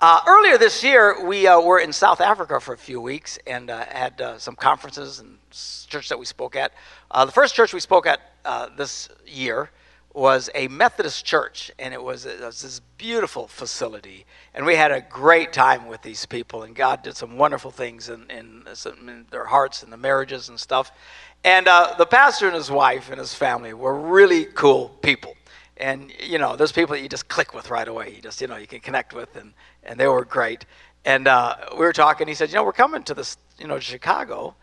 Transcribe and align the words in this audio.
Uh, 0.00 0.20
earlier 0.26 0.58
this 0.58 0.82
year, 0.82 1.24
we 1.24 1.46
uh, 1.46 1.60
were 1.60 1.78
in 1.78 1.92
South 1.92 2.20
Africa 2.20 2.58
for 2.58 2.74
a 2.74 2.78
few 2.78 3.00
weeks 3.00 3.38
and 3.46 3.70
uh, 3.70 3.84
had 3.86 4.20
uh, 4.20 4.38
some 4.38 4.56
conferences 4.56 5.20
and 5.20 5.38
church 5.88 6.08
that 6.08 6.18
we 6.18 6.26
spoke 6.26 6.56
at. 6.56 6.72
Uh, 7.10 7.24
the 7.24 7.32
first 7.32 7.54
church 7.54 7.72
we 7.72 7.78
spoke 7.78 8.06
at 8.06 8.20
uh, 8.44 8.68
this 8.76 9.08
year 9.24 9.70
was 10.12 10.50
a 10.54 10.68
Methodist 10.68 11.24
church, 11.24 11.72
and 11.78 11.94
it 11.94 12.02
was, 12.02 12.26
it 12.26 12.40
was, 12.40 12.62
this 12.62 12.80
beautiful 12.98 13.46
facility. 13.48 14.26
And 14.52 14.66
we 14.66 14.74
had 14.74 14.92
a 14.92 15.00
great 15.00 15.52
time 15.52 15.86
with 15.86 16.02
these 16.02 16.26
people, 16.26 16.64
and 16.64 16.74
God 16.74 17.02
did 17.02 17.16
some 17.16 17.36
wonderful 17.36 17.70
things 17.70 18.08
in, 18.08 18.28
in, 18.30 18.64
in 18.98 19.26
their 19.30 19.46
hearts 19.46 19.82
and 19.82 19.92
the 19.92 19.96
marriages 19.96 20.48
and 20.48 20.58
stuff. 20.58 20.92
And 21.44 21.66
the 21.66 22.06
pastor 22.06 22.46
and 22.46 22.54
his 22.54 22.70
wife 22.70 23.10
and 23.10 23.18
his 23.18 23.34
family 23.34 23.74
were 23.74 23.98
really 23.98 24.44
cool 24.44 24.88
people 25.02 25.34
and 25.76 26.12
you 26.20 26.38
know 26.38 26.56
those 26.56 26.72
people 26.72 26.94
that 26.94 27.02
you 27.02 27.08
just 27.08 27.28
click 27.28 27.54
with 27.54 27.70
right 27.70 27.88
away 27.88 28.14
you 28.14 28.22
just 28.22 28.40
you 28.40 28.46
know 28.46 28.56
you 28.56 28.66
can 28.66 28.80
connect 28.80 29.12
with 29.12 29.34
and 29.36 29.52
and 29.82 29.98
they 29.98 30.06
were 30.06 30.24
great. 30.24 30.64
And 31.06 31.28
uh, 31.28 31.56
we 31.72 31.80
were 31.80 31.92
talking 31.92 32.28
he 32.28 32.34
said 32.34 32.50
you 32.50 32.54
know 32.56 32.64
we're 32.64 32.72
coming 32.72 33.02
to 33.04 33.14
this 33.14 33.36
you 33.58 33.66
know 33.66 33.78
chicago 33.78 34.54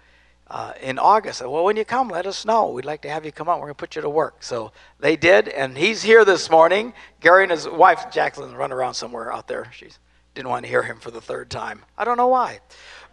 uh, 0.48 0.73
in 0.82 0.98
august. 0.98 1.40
Said, 1.40 1.48
well 1.48 1.63
when 1.63 1.77
you 1.77 1.85
come 1.85 2.09
let 2.09 2.26
us 2.26 2.45
know. 2.45 2.70
We'd 2.71 2.85
like 2.85 3.02
to 3.02 3.09
have 3.09 3.26
you 3.26 3.32
come 3.32 3.49
out 3.49 3.59
we're 3.59 3.68
going 3.68 3.76
to 3.76 3.80
put 3.80 3.95
you 3.95 4.02
to 4.02 4.09
work. 4.09 4.41
So 4.41 4.71
they 4.99 5.16
did 5.16 5.49
and 5.49 5.77
he's 5.77 6.02
here 6.02 6.26
this 6.26 6.49
morning. 6.49 6.94
Gary 7.20 7.43
and 7.43 7.52
his 7.52 7.68
wife 7.68 8.12
jacqueline 8.12 8.54
run 8.54 8.71
around 8.71 8.93
somewhere 8.93 9.32
out 9.32 9.48
there. 9.48 9.70
She 9.73 9.90
didn't 10.34 10.49
want 10.49 10.63
to 10.63 10.70
hear 10.70 10.84
him 10.84 10.99
for 10.99 11.12
the 11.12 11.21
third 11.21 11.49
time. 11.49 11.82
I 11.98 12.05
don't 12.05 12.18
know 12.18 12.30
why. 12.30 12.62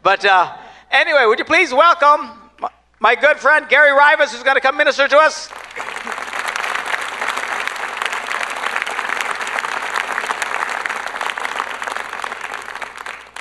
But 0.02 0.24
uh, 0.24 0.56
anyway 0.90 1.24
would 1.26 1.38
you 1.38 1.44
please 1.44 1.74
welcome 1.74 2.30
my, 2.60 2.70
my 3.00 3.14
good 3.16 3.38
friend 3.38 3.68
gary 3.68 3.92
rivas 3.92 4.32
who's 4.32 4.44
going 4.44 4.56
to 4.56 4.60
come 4.60 4.76
minister 4.76 5.08
to 5.08 5.16
us 5.18 5.50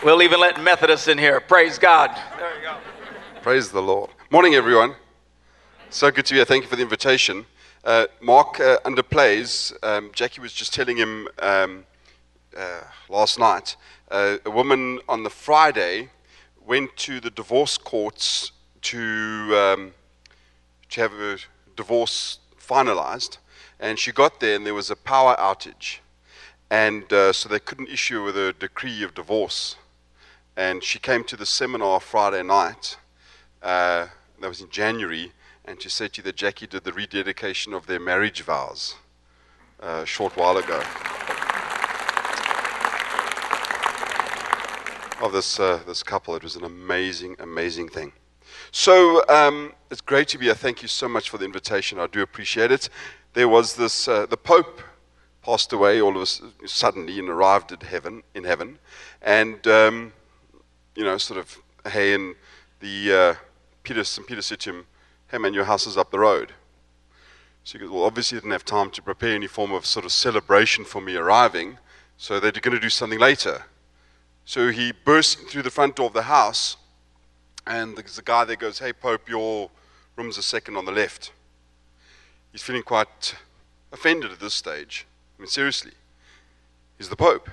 We'll 0.03 0.21
even 0.21 0.39
let 0.39 0.61
Methodists 0.61 1.07
in 1.07 1.17
here. 1.17 1.39
Praise 1.39 1.79
God. 1.79 2.15
There 2.37 2.55
you 2.57 2.61
go. 2.61 2.77
Praise 3.41 3.71
the 3.71 3.81
Lord. 3.81 4.11
Morning, 4.29 4.53
everyone. 4.53 4.93
So 5.89 6.11
good 6.11 6.23
to 6.27 6.33
be 6.33 6.37
here. 6.37 6.45
Thank 6.45 6.63
you 6.63 6.69
for 6.69 6.75
the 6.75 6.83
invitation. 6.83 7.47
Uh, 7.83 8.05
Mark 8.21 8.59
uh, 8.59 8.77
underplays. 8.85 9.73
Um, 9.81 10.11
Jackie 10.13 10.39
was 10.39 10.53
just 10.53 10.71
telling 10.71 10.97
him 10.97 11.27
um, 11.39 11.83
uh, 12.55 12.81
last 13.09 13.39
night. 13.39 13.75
Uh, 14.11 14.37
a 14.45 14.51
woman 14.51 14.99
on 15.09 15.23
the 15.23 15.31
Friday 15.31 16.09
went 16.63 16.95
to 16.97 17.19
the 17.19 17.31
divorce 17.31 17.79
courts 17.79 18.51
to 18.83 18.99
um, 19.57 19.93
to 20.89 21.01
have 21.01 21.13
a 21.13 21.39
divorce 21.75 22.37
finalized, 22.61 23.39
and 23.79 23.97
she 23.97 24.11
got 24.11 24.41
there 24.41 24.57
and 24.57 24.65
there 24.65 24.75
was 24.75 24.91
a 24.91 24.95
power 24.95 25.35
outage, 25.39 25.97
and 26.69 27.11
uh, 27.11 27.33
so 27.33 27.49
they 27.49 27.59
couldn't 27.59 27.89
issue 27.89 28.23
with 28.23 28.37
a 28.37 28.53
decree 28.53 29.01
of 29.01 29.15
divorce 29.15 29.75
and 30.57 30.83
she 30.83 30.97
came 30.97 31.23
to 31.23 31.37
the 31.37 31.45
seminar 31.45 31.99
Friday 31.99 32.41
night. 32.41 32.97
Uh, 33.61 34.07
that 34.41 34.47
was 34.47 34.59
in 34.59 34.69
January, 34.69 35.31
and 35.65 35.81
she 35.81 35.87
said 35.87 36.13
to 36.13 36.17
you 36.17 36.23
that 36.23 36.35
Jackie 36.35 36.67
did 36.67 36.83
the 36.83 36.91
rededication 36.91 37.73
of 37.73 37.85
their 37.85 37.99
marriage 37.99 38.41
vows 38.41 38.95
uh, 39.81 40.01
a 40.01 40.05
short 40.05 40.35
while 40.35 40.57
ago. 40.57 40.81
Of 45.19 45.31
this 45.31 45.59
uh, 45.59 45.79
this 45.87 46.03
couple, 46.03 46.35
it 46.35 46.43
was 46.43 46.55
an 46.55 46.63
amazing, 46.63 47.35
amazing 47.39 47.89
thing. 47.89 48.11
So 48.71 49.23
um, 49.29 49.73
it's 49.89 50.01
great 50.01 50.27
to 50.29 50.37
be 50.37 50.45
here. 50.45 50.55
Thank 50.55 50.81
you 50.81 50.87
so 50.87 51.07
much 51.07 51.29
for 51.29 51.37
the 51.37 51.45
invitation. 51.45 51.99
I 51.99 52.07
do 52.07 52.21
appreciate 52.21 52.71
it. 52.71 52.89
There 53.33 53.47
was 53.47 53.75
this 53.75 54.07
uh, 54.07 54.25
the 54.25 54.37
Pope 54.37 54.81
passed 55.43 55.71
away 55.71 56.01
all 56.01 56.15
of 56.15 56.21
us 56.21 56.41
suddenly 56.65 57.19
and 57.19 57.29
arrived 57.29 57.71
at 57.71 57.83
heaven 57.83 58.23
in 58.35 58.43
heaven, 58.43 58.79
and 59.21 59.65
um, 59.67 60.13
you 60.97 61.03
know, 61.03 61.17
sort 61.19 61.39
of, 61.39 61.59
hey, 61.91 62.15
and 62.15 62.33
the 62.79 63.13
uh, 63.13 63.35
Peter, 63.83 64.03
St. 64.03 64.27
Peter 64.27 64.55
him, 64.67 64.87
hey 65.27 65.37
man, 65.37 65.53
your 65.53 65.65
house 65.65 65.85
is 65.85 65.95
up 65.95 66.09
the 66.09 66.17
road. 66.17 66.53
So 67.63 67.77
he 67.77 67.85
goes, 67.85 67.91
well, 67.91 68.03
obviously 68.03 68.37
he 68.37 68.39
didn't 68.39 68.53
have 68.53 68.65
time 68.65 68.89
to 68.89 69.01
prepare 69.03 69.35
any 69.35 69.45
form 69.45 69.71
of 69.73 69.85
sort 69.85 70.05
of 70.05 70.11
celebration 70.11 70.85
for 70.85 70.99
me 70.99 71.15
arriving, 71.15 71.77
so 72.17 72.39
they're 72.39 72.51
going 72.51 72.73
to 72.73 72.79
do 72.79 72.89
something 72.89 73.19
later. 73.19 73.65
So 74.43 74.71
he 74.71 74.91
bursts 74.91 75.35
through 75.35 75.61
the 75.61 75.69
front 75.69 75.97
door 75.97 76.07
of 76.07 76.13
the 76.13 76.23
house, 76.23 76.77
and 77.67 77.95
there's 77.95 78.17
a 78.17 78.23
guy 78.23 78.43
there 78.45 78.55
goes, 78.55 78.79
hey, 78.79 78.91
Pope, 78.91 79.29
your 79.29 79.69
room's 80.15 80.39
a 80.39 80.43
second 80.43 80.77
on 80.77 80.85
the 80.85 80.91
left. 80.91 81.31
He's 82.51 82.63
feeling 82.63 82.81
quite 82.81 83.35
offended 83.91 84.31
at 84.31 84.39
this 84.39 84.55
stage. 84.55 85.05
I 85.37 85.43
mean, 85.43 85.47
seriously. 85.47 85.91
He's 86.97 87.09
the 87.09 87.15
Pope. 87.15 87.51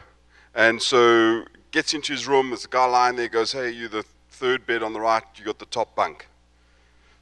And 0.55 0.81
so 0.81 1.45
gets 1.75 1.93
into 1.93 2.13
his 2.13 2.29
room, 2.29 2.51
there's 2.51 2.65
a 2.65 2.69
guy 2.69 2.87
lying 2.87 3.17
there, 3.17 3.27
goes, 3.27 3.51
Hey, 3.51 3.69
you 3.71 3.89
the 3.89 4.05
third 4.31 4.65
bed 4.65 4.81
on 4.85 4.93
the 4.93 5.01
right, 5.01 5.25
you 5.35 5.45
got 5.45 5.59
the 5.59 5.67
top 5.67 5.97
bunk. 5.97 6.29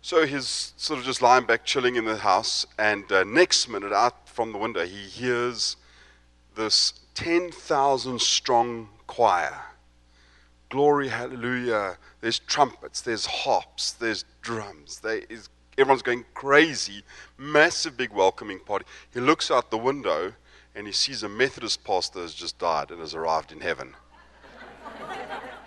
So 0.02 0.26
he's 0.26 0.74
sort 0.76 1.00
of 1.00 1.06
just 1.06 1.22
lying 1.22 1.46
back, 1.46 1.64
chilling 1.64 1.96
in 1.96 2.04
the 2.04 2.18
house, 2.18 2.66
and 2.78 3.10
uh, 3.10 3.24
next 3.24 3.66
minute, 3.66 3.94
out 3.94 4.28
from 4.28 4.52
the 4.52 4.58
window, 4.58 4.84
he 4.84 5.08
hears 5.08 5.76
this 6.54 6.92
10,000 7.14 8.20
strong 8.20 8.90
choir. 9.06 9.58
Glory, 10.68 11.08
hallelujah. 11.08 11.96
There's 12.20 12.38
trumpets, 12.38 13.00
there's 13.00 13.24
harps, 13.24 13.92
there's 13.92 14.26
drums. 14.42 15.00
There 15.00 15.22
is, 15.30 15.48
everyone's 15.78 16.02
going 16.02 16.26
crazy. 16.34 17.04
Massive, 17.38 17.96
big 17.96 18.12
welcoming 18.12 18.58
party. 18.58 18.84
He 19.14 19.20
looks 19.20 19.50
out 19.50 19.70
the 19.70 19.78
window 19.78 20.34
and 20.74 20.86
he 20.86 20.92
sees 20.92 21.22
a 21.22 21.28
Methodist 21.28 21.84
pastor 21.84 22.20
has 22.20 22.34
just 22.34 22.58
died 22.58 22.90
and 22.90 23.00
has 23.00 23.14
arrived 23.14 23.50
in 23.50 23.60
heaven. 23.60 23.94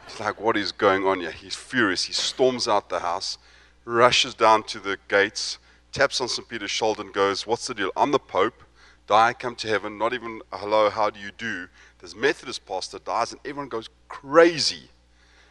He's 0.07 0.19
like, 0.19 0.39
what 0.39 0.55
is 0.55 0.71
going 0.71 1.05
on 1.05 1.19
here? 1.19 1.31
He's 1.31 1.55
furious. 1.55 2.03
He 2.03 2.13
storms 2.13 2.67
out 2.67 2.89
the 2.89 2.99
house, 2.99 3.37
rushes 3.83 4.33
down 4.33 4.63
to 4.63 4.79
the 4.79 4.97
gates, 5.07 5.57
taps 5.91 6.21
on 6.21 6.27
St. 6.27 6.47
Peter's 6.47 6.71
shoulder, 6.71 7.01
and 7.01 7.13
goes, 7.13 7.45
What's 7.45 7.67
the 7.67 7.73
deal? 7.73 7.91
I'm 7.97 8.11
the 8.11 8.19
Pope. 8.19 8.63
Die, 9.07 9.33
come 9.33 9.55
to 9.55 9.67
heaven. 9.67 9.97
Not 9.97 10.13
even 10.13 10.41
hello, 10.51 10.89
how 10.89 11.09
do 11.09 11.19
you 11.19 11.31
do? 11.37 11.67
This 11.99 12.15
Methodist 12.15 12.65
pastor 12.65 12.99
dies, 12.99 13.31
and 13.31 13.41
everyone 13.45 13.69
goes 13.69 13.89
crazy. 14.07 14.89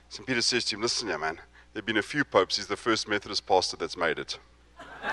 St. 0.08 0.26
Peter 0.26 0.40
says 0.42 0.64
to 0.66 0.76
him, 0.76 0.82
Listen 0.82 1.08
here, 1.08 1.18
man. 1.18 1.36
There 1.72 1.80
have 1.80 1.86
been 1.86 1.96
a 1.96 2.02
few 2.02 2.24
popes. 2.24 2.56
He's 2.56 2.66
the 2.66 2.76
first 2.76 3.08
Methodist 3.08 3.46
pastor 3.46 3.76
that's 3.76 3.96
made 3.96 4.18
it. 4.18 4.38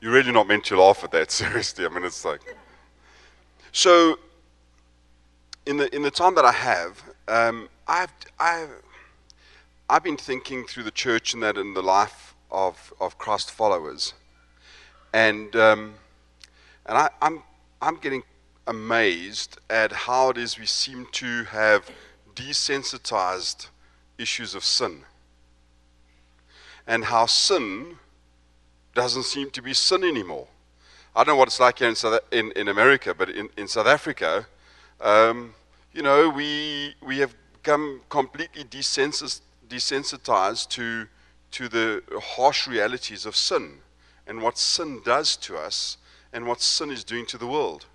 You're 0.00 0.12
really 0.12 0.32
not 0.32 0.46
meant 0.46 0.64
to 0.66 0.80
laugh 0.80 1.02
at 1.02 1.10
that, 1.10 1.30
seriously. 1.32 1.84
I 1.84 1.88
mean, 1.88 2.04
it's 2.04 2.24
like. 2.24 2.40
So 3.72 4.18
in 5.68 5.76
the 5.76 5.94
in 5.94 6.00
the 6.00 6.10
time 6.10 6.34
that 6.34 6.46
I 6.46 6.52
have, 6.52 7.02
um, 7.28 7.68
I've 7.86 8.10
I've 8.40 8.70
I've 9.90 10.02
been 10.02 10.16
thinking 10.16 10.64
through 10.64 10.84
the 10.84 10.90
church 10.90 11.34
and 11.34 11.42
that 11.42 11.58
in 11.58 11.74
the 11.74 11.82
life 11.82 12.34
of 12.50 12.92
of 12.98 13.18
Christ 13.18 13.50
followers, 13.50 14.14
and 15.12 15.54
um, 15.54 15.94
and 16.86 16.96
I, 16.96 17.10
I'm 17.20 17.42
I'm 17.82 17.96
getting 17.96 18.22
amazed 18.66 19.58
at 19.68 19.92
how 19.92 20.30
it 20.30 20.38
is 20.38 20.58
we 20.58 20.64
seem 20.64 21.06
to 21.12 21.44
have 21.44 21.90
desensitized 22.34 23.68
issues 24.16 24.54
of 24.54 24.64
sin, 24.64 25.02
and 26.86 27.04
how 27.04 27.26
sin 27.26 27.98
doesn't 28.94 29.24
seem 29.24 29.50
to 29.50 29.60
be 29.60 29.74
sin 29.74 30.02
anymore. 30.02 30.48
I 31.14 31.24
don't 31.24 31.34
know 31.34 31.38
what 31.38 31.48
it's 31.48 31.60
like 31.60 31.80
here 31.80 31.88
in 31.88 31.94
South, 31.94 32.20
in, 32.32 32.52
in 32.52 32.68
America, 32.68 33.12
but 33.12 33.28
in, 33.28 33.50
in 33.56 33.68
South 33.68 33.86
Africa, 33.86 34.46
um, 35.00 35.54
you 35.98 36.04
know, 36.04 36.28
we, 36.28 36.94
we 37.04 37.18
have 37.18 37.34
become 37.54 38.00
completely 38.08 38.62
desensitized 38.62 40.68
to, 40.68 41.08
to 41.50 41.68
the 41.68 42.04
harsh 42.22 42.68
realities 42.68 43.26
of 43.26 43.34
sin 43.34 43.78
and 44.28 44.40
what 44.40 44.56
sin 44.56 45.00
does 45.04 45.36
to 45.38 45.56
us 45.56 45.96
and 46.32 46.46
what 46.46 46.60
sin 46.60 46.92
is 46.92 47.02
doing 47.02 47.26
to 47.26 47.36
the 47.36 47.48
world. 47.48 47.86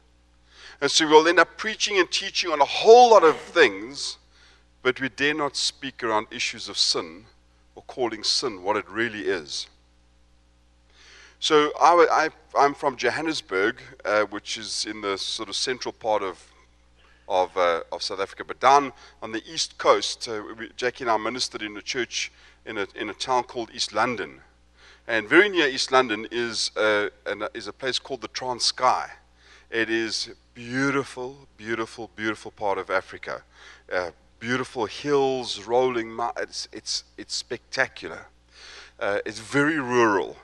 And 0.81 0.91
so 0.91 1.07
we'll 1.07 1.29
end 1.29 1.39
up 1.39 1.55
preaching 1.55 1.97
and 1.97 2.11
teaching 2.11 2.51
on 2.51 2.59
a 2.59 2.65
whole 2.65 3.11
lot 3.11 3.23
of 3.23 3.39
things, 3.39 4.17
but 4.81 4.99
we 4.99 5.07
dare 5.07 5.33
not 5.33 5.55
speak 5.55 6.03
around 6.03 6.27
issues 6.29 6.67
of 6.67 6.77
sin 6.77 7.23
or 7.73 7.83
calling 7.83 8.25
sin 8.25 8.63
what 8.63 8.75
it 8.75 8.89
really 8.89 9.21
is. 9.21 9.67
So 11.39 11.71
I, 11.79 12.27
am 12.57 12.73
from 12.73 12.97
Johannesburg, 12.97 13.81
uh, 14.03 14.23
which 14.23 14.57
is 14.57 14.85
in 14.85 14.99
the 14.99 15.17
sort 15.17 15.47
of 15.47 15.55
central 15.55 15.93
part 15.93 16.21
of 16.21 16.52
of, 17.27 17.55
uh, 17.57 17.81
of 17.91 18.03
South 18.03 18.19
Africa. 18.19 18.43
But 18.45 18.59
down 18.59 18.93
on 19.21 19.31
the 19.31 19.43
east 19.45 19.77
coast, 19.77 20.27
uh, 20.27 20.41
we, 20.57 20.69
Jackie 20.75 21.03
and 21.03 21.11
I 21.11 21.17
ministered 21.17 21.61
in 21.61 21.75
a 21.77 21.81
church 21.81 22.31
in 22.65 22.77
a, 22.77 22.87
in 22.95 23.09
a 23.09 23.13
town 23.13 23.43
called 23.43 23.69
East 23.73 23.93
London. 23.93 24.41
And 25.07 25.27
very 25.27 25.49
near 25.49 25.67
East 25.67 25.91
London 25.91 26.27
is, 26.31 26.71
uh, 26.77 27.09
an, 27.25 27.43
is 27.53 27.67
a 27.67 27.73
place 27.73 27.99
called 27.99 28.21
the 28.21 28.29
Transkei. 28.29 29.09
It 29.69 29.89
is 29.89 30.29
beautiful, 30.53 31.47
beautiful, 31.57 32.09
beautiful 32.15 32.51
part 32.51 32.77
of 32.77 32.89
Africa. 32.89 33.43
Uh, 33.91 34.11
beautiful 34.39 34.85
hills, 34.85 35.63
rolling. 35.63 36.17
It's, 36.37 36.67
it's, 36.71 37.03
it's 37.17 37.35
spectacular. 37.35 38.27
Uh, 38.99 39.19
it's 39.25 39.39
very 39.39 39.79
rural. 39.79 40.37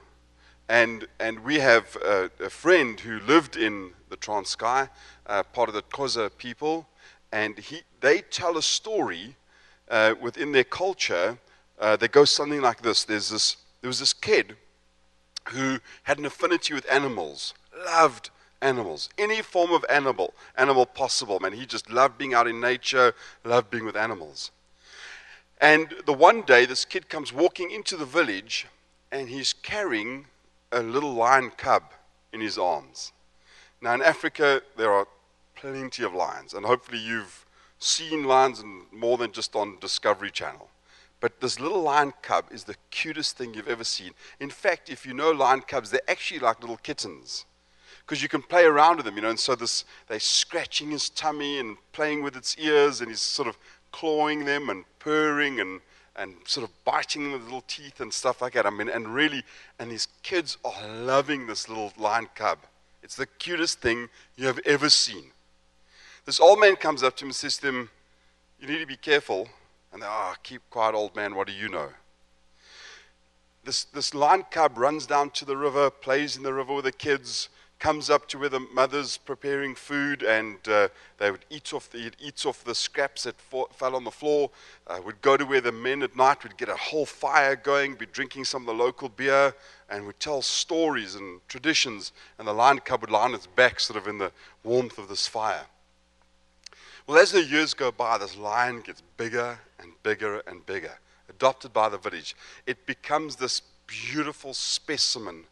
And, 0.69 1.07
and 1.19 1.43
we 1.43 1.55
have 1.55 1.95
a, 1.95 2.29
a 2.39 2.49
friend 2.49 2.99
who 2.99 3.19
lived 3.19 3.57
in 3.57 3.91
the 4.09 4.17
Transkei, 4.17 4.89
uh, 5.25 5.43
part 5.43 5.67
of 5.67 5.73
the 5.73 5.81
Xhosa 5.81 6.29
people, 6.37 6.87
and 7.31 7.57
he, 7.57 7.81
they 8.01 8.21
tell 8.21 8.55
a 8.55 8.61
story 8.61 9.35
uh, 9.89 10.13
within 10.21 10.51
their 10.51 10.63
culture 10.63 11.39
uh, 11.79 11.95
that 11.97 12.11
goes 12.11 12.29
something 12.29 12.61
like 12.61 12.83
this. 12.83 13.03
There's 13.03 13.29
this. 13.29 13.57
There 13.81 13.87
was 13.87 13.99
this 13.99 14.13
kid 14.13 14.57
who 15.49 15.79
had 16.03 16.19
an 16.19 16.25
affinity 16.25 16.73
with 16.73 16.85
animals, 16.91 17.53
loved 17.85 18.29
animals, 18.61 19.09
any 19.17 19.41
form 19.41 19.71
of 19.71 19.85
animal, 19.89 20.33
animal 20.55 20.85
possible. 20.85 21.39
Man, 21.39 21.53
he 21.53 21.65
just 21.65 21.89
loved 21.89 22.17
being 22.17 22.33
out 22.33 22.47
in 22.47 22.59
nature, 22.59 23.15
loved 23.43 23.71
being 23.71 23.85
with 23.85 23.95
animals. 23.95 24.51
And 25.61 25.95
the 26.05 26.13
one 26.13 26.43
day, 26.43 26.65
this 26.65 26.85
kid 26.85 27.09
comes 27.09 27.33
walking 27.33 27.71
into 27.71 27.97
the 27.97 28.05
village, 28.05 28.67
and 29.11 29.29
he's 29.29 29.53
carrying 29.53 30.25
a 30.71 30.81
little 30.81 31.13
lion 31.13 31.51
cub 31.51 31.83
in 32.31 32.41
his 32.41 32.57
arms. 32.57 33.11
Now, 33.81 33.93
in 33.93 34.01
Africa, 34.01 34.61
there 34.77 34.91
are 34.91 35.07
plenty 35.55 36.03
of 36.03 36.13
lions, 36.13 36.53
and 36.53 36.65
hopefully, 36.65 36.99
you've 36.99 37.45
seen 37.79 38.25
lions 38.25 38.63
more 38.91 39.17
than 39.17 39.31
just 39.31 39.55
on 39.55 39.77
Discovery 39.79 40.31
Channel. 40.31 40.69
But 41.21 41.41
this 41.41 41.59
little 41.59 41.81
lion 41.81 42.13
cub 42.21 42.45
is 42.51 42.63
the 42.63 42.75
cutest 42.91 43.37
thing 43.37 43.53
you've 43.53 43.67
ever 43.67 43.83
seen. 43.83 44.11
In 44.39 44.49
fact, 44.49 44.89
if 44.89 45.05
you 45.05 45.13
know 45.13 45.31
lion 45.31 45.61
cubs, 45.61 45.91
they're 45.91 46.01
actually 46.09 46.39
like 46.39 46.61
little 46.61 46.77
kittens 46.77 47.45
because 48.05 48.23
you 48.23 48.29
can 48.29 48.41
play 48.41 48.63
around 48.63 48.97
with 48.97 49.05
them, 49.05 49.15
you 49.15 49.21
know. 49.21 49.29
And 49.29 49.39
so 49.39 49.55
this, 49.55 49.85
they're 50.07 50.19
scratching 50.19 50.91
his 50.91 51.09
tummy 51.09 51.59
and 51.59 51.77
playing 51.91 52.23
with 52.23 52.35
its 52.35 52.57
ears, 52.57 53.01
and 53.01 53.09
he's 53.09 53.21
sort 53.21 53.47
of 53.47 53.57
clawing 53.91 54.45
them 54.45 54.69
and 54.69 54.85
purring 54.99 55.59
and 55.59 55.81
and 56.19 56.35
sort 56.45 56.67
of 56.67 56.83
biting 56.83 57.31
with 57.31 57.43
little 57.43 57.63
teeth 57.65 58.01
and 58.01 58.13
stuff 58.13 58.41
like 58.41 58.53
that. 58.53 58.65
I 58.65 58.69
mean, 58.69 58.89
and 58.89 59.07
really, 59.07 59.43
and 59.79 59.89
these 59.89 60.09
kids 60.21 60.57
are 60.65 60.87
loving 60.87 61.47
this 61.47 61.69
little 61.69 61.93
lion 61.97 62.27
cub. 62.35 62.59
It's 63.01 63.15
the 63.15 63.25
cutest 63.25 63.79
thing 63.79 64.09
you 64.35 64.45
have 64.47 64.59
ever 64.65 64.89
seen. 64.89 65.31
This 66.25 66.39
old 66.39 66.59
man 66.59 66.75
comes 66.75 67.03
up 67.03 67.15
to 67.17 67.25
him 67.25 67.29
and 67.29 67.35
says 67.35 67.57
to 67.59 67.69
him, 67.69 67.89
You 68.59 68.67
need 68.67 68.79
to 68.79 68.85
be 68.85 68.97
careful. 68.97 69.47
And 69.93 70.01
they, 70.01 70.07
oh, 70.07 70.35
keep 70.43 70.61
quiet, 70.69 70.93
old 70.93 71.15
man, 71.15 71.33
what 71.33 71.47
do 71.47 71.53
you 71.53 71.69
know? 71.69 71.89
This, 73.63 73.85
this 73.85 74.13
lion 74.13 74.43
cub 74.51 74.77
runs 74.77 75.07
down 75.07 75.31
to 75.31 75.45
the 75.45 75.57
river, 75.57 75.89
plays 75.89 76.37
in 76.37 76.43
the 76.43 76.53
river 76.53 76.73
with 76.73 76.85
the 76.85 76.91
kids, 76.91 77.49
comes 77.79 78.09
up 78.09 78.27
to 78.27 78.37
where 78.37 78.49
the 78.49 78.59
mother's 78.59 79.17
preparing 79.17 79.73
food, 79.73 80.21
and 80.21 80.57
uh, 80.67 80.89
they 81.17 81.31
would 81.31 81.45
eat 81.49 81.73
off 81.73 81.89
the, 81.89 82.11
eats 82.19 82.45
off 82.45 82.63
the 82.63 82.75
scraps 82.75 83.23
that 83.23 83.35
fell 83.39 83.95
on 83.95 84.03
the 84.03 84.11
floor. 84.11 84.51
Uh, 84.85 84.99
would 85.05 85.21
go 85.21 85.37
to 85.37 85.45
where 85.45 85.61
the 85.61 85.71
men 85.71 86.03
at 86.03 86.15
night 86.15 86.43
would 86.43 86.57
get 86.57 86.69
a 86.69 86.75
whole 86.75 87.05
fire 87.05 87.55
going, 87.55 87.95
be 87.95 88.05
drinking 88.05 88.43
some 88.43 88.63
of 88.63 88.67
the 88.67 88.83
local 88.83 89.07
beer, 89.07 89.55
and 89.89 90.05
would 90.05 90.19
tell 90.19 90.41
stories 90.41 91.15
and 91.15 91.39
traditions. 91.47 92.11
And 92.37 92.47
the 92.47 92.53
lion 92.53 92.79
cub 92.79 93.01
would 93.01 93.11
lie 93.11 93.23
on 93.23 93.33
its 93.33 93.47
back, 93.47 93.79
sort 93.79 93.97
of 93.97 94.07
in 94.07 94.17
the 94.17 94.31
warmth 94.63 94.97
of 94.97 95.07
this 95.07 95.27
fire. 95.27 95.65
Well, 97.07 97.17
as 97.17 97.31
the 97.31 97.43
years 97.43 97.73
go 97.73 97.91
by, 97.91 98.17
this 98.17 98.37
lion 98.37 98.81
gets 98.81 99.01
bigger 99.17 99.59
and 99.79 99.93
bigger 100.03 100.43
and 100.45 100.65
bigger. 100.65 100.99
Adopted 101.29 101.73
by 101.73 101.89
the 101.89 101.97
village, 101.97 102.35
it 102.67 102.85
becomes 102.85 103.37
this 103.37 103.61
beautiful 103.87 104.53
specimen 104.53 105.45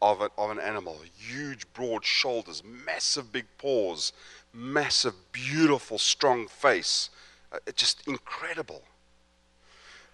of, 0.00 0.20
a, 0.20 0.30
of 0.38 0.50
an 0.50 0.60
animal. 0.60 1.00
Huge, 1.16 1.70
broad 1.72 2.04
shoulders, 2.04 2.62
massive, 2.64 3.32
big 3.32 3.46
paws, 3.58 4.12
massive, 4.52 5.14
beautiful, 5.32 5.98
strong 5.98 6.48
face. 6.48 7.10
Uh, 7.52 7.58
just 7.74 8.06
incredible. 8.06 8.82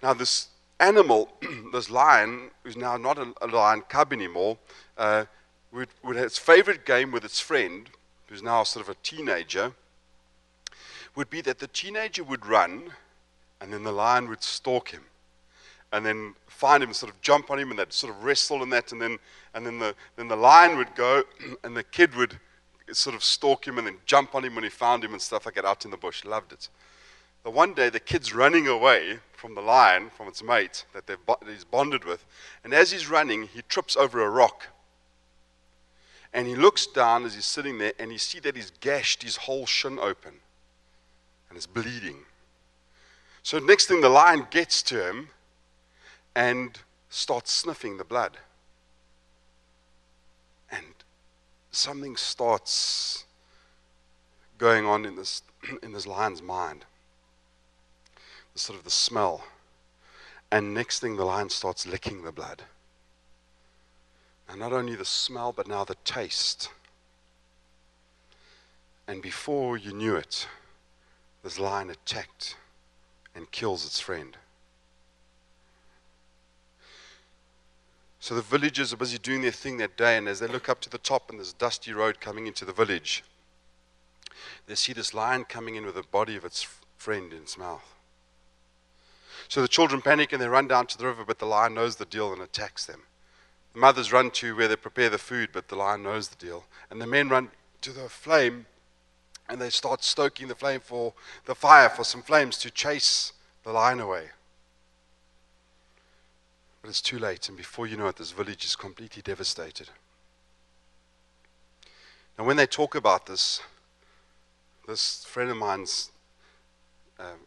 Now, 0.03 0.15
this 0.15 0.49
animal, 0.81 1.31
this 1.73 1.91
lion, 1.91 2.51
who's 2.63 2.77
now 2.77 2.97
not 2.97 3.19
a, 3.19 3.33
a 3.43 3.47
lion 3.47 3.83
cub 3.83 4.13
anymore, 4.13 4.59
uh, 4.97 5.25
would, 5.73 5.89
would 6.03 6.17
its 6.17 6.39
favorite 6.39 6.85
game 6.85 7.11
with 7.11 7.25
its 7.25 7.41
friend, 7.41 7.91
who's 8.29 8.43
now 8.43 8.63
sort 8.63 8.87
of 8.87 8.89
a 8.89 8.97
teenager, 9.03 9.73
would 11.15 11.31
be 11.31 11.41
that 11.41 11.59
the 11.59 11.69
teenager 11.69 12.25
would 12.25 12.47
run 12.47 12.93
and 13.61 13.73
then 13.73 13.83
the 13.83 13.93
lion 13.93 14.29
would 14.29 14.43
stalk 14.43 14.91
him 14.91 15.03
and 15.95 16.05
then 16.05 16.35
find 16.49 16.83
him 16.83 16.89
and 16.89 16.97
sort 16.97 17.13
of 17.13 17.21
jump 17.21 17.51
on 17.51 17.59
him 17.59 17.71
and 17.71 17.79
they'd 17.79 17.93
sort 17.93 18.13
of 18.13 18.25
wrestle 18.25 18.65
and 18.65 18.73
that 18.73 18.91
and 18.91 19.01
then 19.01 19.17
and 19.55 19.65
then 19.65 19.79
the 19.79 19.95
then 20.17 20.27
the 20.27 20.37
lion 20.37 20.77
would 20.77 20.93
go 20.97 21.23
and 21.65 21.77
the 21.77 21.85
kid 21.85 22.15
would 22.17 22.39
sort 22.93 23.15
of 23.15 23.23
stalk 23.23 23.67
him 23.67 23.79
and 23.79 23.87
then 23.87 23.97
jump 24.05 24.35
on 24.35 24.45
him 24.45 24.57
when 24.57 24.65
he 24.65 24.71
found 24.71 25.05
him 25.05 25.13
and 25.13 25.23
stuff 25.23 25.47
like 25.47 25.55
that 25.55 25.65
out 25.65 25.85
in 25.85 25.91
the 25.91 25.97
bush. 25.97 26.25
Loved 26.25 26.53
it. 26.53 26.69
The 27.45 27.51
one 27.51 27.75
day 27.75 27.91
the 27.91 28.01
kid's 28.01 28.35
running 28.35 28.67
away 28.67 29.21
from 29.33 29.55
the 29.55 29.61
lion, 29.61 30.11
from 30.11 30.29
its 30.29 30.43
mate 30.43 30.85
that 30.95 31.07
they've, 31.07 31.19
he's 31.47 31.65
bonded 31.65 32.05
with, 32.05 32.25
and 32.65 32.75
as 32.75 32.91
he's 32.91 33.09
running, 33.09 33.45
he 33.45 33.63
trips 33.63 33.97
over 33.97 34.23
a 34.23 34.29
rock. 34.29 34.69
And 36.33 36.49
he 36.49 36.57
looks 36.57 36.87
down 36.87 37.25
as 37.25 37.35
he's 37.35 37.45
sitting 37.45 37.79
there 37.79 37.93
and 37.99 38.11
he 38.11 38.19
sees 38.19 38.41
that 38.43 38.57
he's 38.57 38.73
gashed 38.81 39.23
his 39.23 39.37
whole 39.37 39.67
shin 39.67 39.99
open 40.01 40.35
and 41.49 41.57
it's 41.57 41.67
bleeding. 41.67 42.25
So 43.45 43.61
next 43.61 43.87
thing 43.87 44.01
the 44.01 44.09
lion 44.09 44.49
gets 44.51 44.83
to 44.85 45.09
him 45.09 45.29
and 46.35 46.79
starts 47.09 47.53
sniffing 47.53 47.97
the 47.97 48.05
blood. 48.05 48.39
And 50.71 50.85
something 51.71 52.17
starts 52.17 53.25
going 54.59 54.87
on 54.87 55.05
in 55.05 55.17
this, 55.17 55.43
in 55.83 55.93
this 55.93 56.07
lion's 56.07 56.43
mind. 56.43 56.85
The 58.53 58.59
sort 58.59 58.79
of 58.79 58.85
the 58.85 58.91
smell. 58.91 59.45
And 60.51 60.75
next 60.75 61.01
thing, 61.01 61.17
the 61.17 61.25
lion 61.25 61.51
starts 61.51 61.87
licking 61.87 62.23
the 62.23 62.33
blood. 62.33 62.63
And 64.49 64.61
not 64.61 64.73
only 64.73 64.95
the 64.95 65.05
smell, 65.05 65.53
but 65.53 65.67
now 65.67 65.85
the 65.85 65.97
taste. 66.05 66.71
And 69.07 69.23
before 69.23 69.77
you 69.77 69.93
knew 69.93 70.17
it, 70.17 70.47
this 71.43 71.59
lion 71.59 71.91
attacked 71.91 72.57
and 73.35 73.51
kills 73.51 73.85
its 73.85 74.01
friend. 74.01 74.37
So 78.25 78.35
the 78.35 78.41
villagers 78.41 78.91
are 78.91 78.97
busy 78.97 79.19
doing 79.19 79.43
their 79.43 79.51
thing 79.51 79.77
that 79.77 79.99
day, 79.99 80.17
and 80.17 80.29
as 80.29 80.41
they 80.41 80.47
look 80.47 80.71
up 80.71 80.81
to 80.81 80.89
the 80.89 80.97
top 80.97 81.29
and 81.29 81.39
this 81.39 81.53
dusty 81.53 81.93
road 81.93 82.23
coming 82.23 82.47
into 82.47 82.65
the 82.65 82.73
village, 82.73 83.23
they 84.67 84.77
see 84.77 84.95
this 84.95 85.13
lion 85.13 85.45
coming 85.45 85.75
in 85.75 85.85
with 85.85 85.97
the 85.97 86.05
body 86.05 86.35
of 86.35 86.43
its 86.43 86.67
friend 86.97 87.35
in 87.35 87.43
its 87.43 87.59
mouth. 87.59 87.85
So 89.49 89.61
the 89.61 89.69
children 89.69 90.01
panic 90.01 90.33
and 90.33 90.41
they 90.41 90.49
run 90.49 90.67
down 90.67 90.87
to 90.87 90.97
the 90.97 91.05
river, 91.05 91.23
but 91.27 91.39
the 91.39 91.45
lion 91.45 91.75
knows 91.75 91.97
the 91.97 92.07
deal 92.07 92.33
and 92.33 92.41
attacks 92.41 92.87
them. 92.87 93.03
The 93.75 93.81
mothers 93.81 94.11
run 94.11 94.31
to 94.31 94.57
where 94.57 94.69
they 94.69 94.77
prepare 94.77 95.11
the 95.11 95.19
food, 95.19 95.51
but 95.53 95.69
the 95.69 95.77
lion 95.77 96.03
knows 96.03 96.29
the 96.29 96.37
deal. 96.37 96.65
And 96.89 97.03
the 97.03 97.07
men 97.07 97.29
run 97.29 97.51
to 97.83 97.93
the 97.93 98.09
flame 98.09 98.65
and 99.51 99.61
they 99.61 99.69
start 99.69 100.03
stoking 100.03 100.49
the 100.49 100.55
flame 100.55 100.81
for 100.81 101.13
the 101.45 101.55
fire 101.55 101.91
for 101.91 102.05
some 102.05 102.23
flames 102.23 102.57
to 102.61 102.71
chase 102.71 103.35
the 103.65 103.73
lion 103.73 104.01
away. 104.01 104.29
But 106.85 106.91
it's 106.91 107.01
too 107.01 107.19
late, 107.19 107.49
and 107.49 107.57
before 107.57 107.87
you 107.87 107.97
know 107.97 108.09
it, 108.09 108.17
this 108.17 108.33
village 108.33 108.67
is 108.67 108.77
completely 108.77 109.23
devastated. 109.23 109.89
Now, 112.39 112.45
when 112.45 112.59
they 112.59 112.67
talk 112.67 112.95
about 112.95 113.25
this, 113.25 113.63
this 114.87 115.25
friend 115.25 115.51
of 115.51 115.57
mine's, 115.57 116.11
um, 117.19 117.47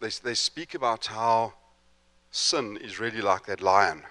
they, 0.00 0.10
they 0.22 0.34
speak 0.34 0.74
about 0.74 1.06
how 1.06 1.54
sin 2.30 2.76
is 2.76 3.00
really 3.00 3.22
like 3.22 3.46
that 3.46 3.62
lion. 3.62 4.02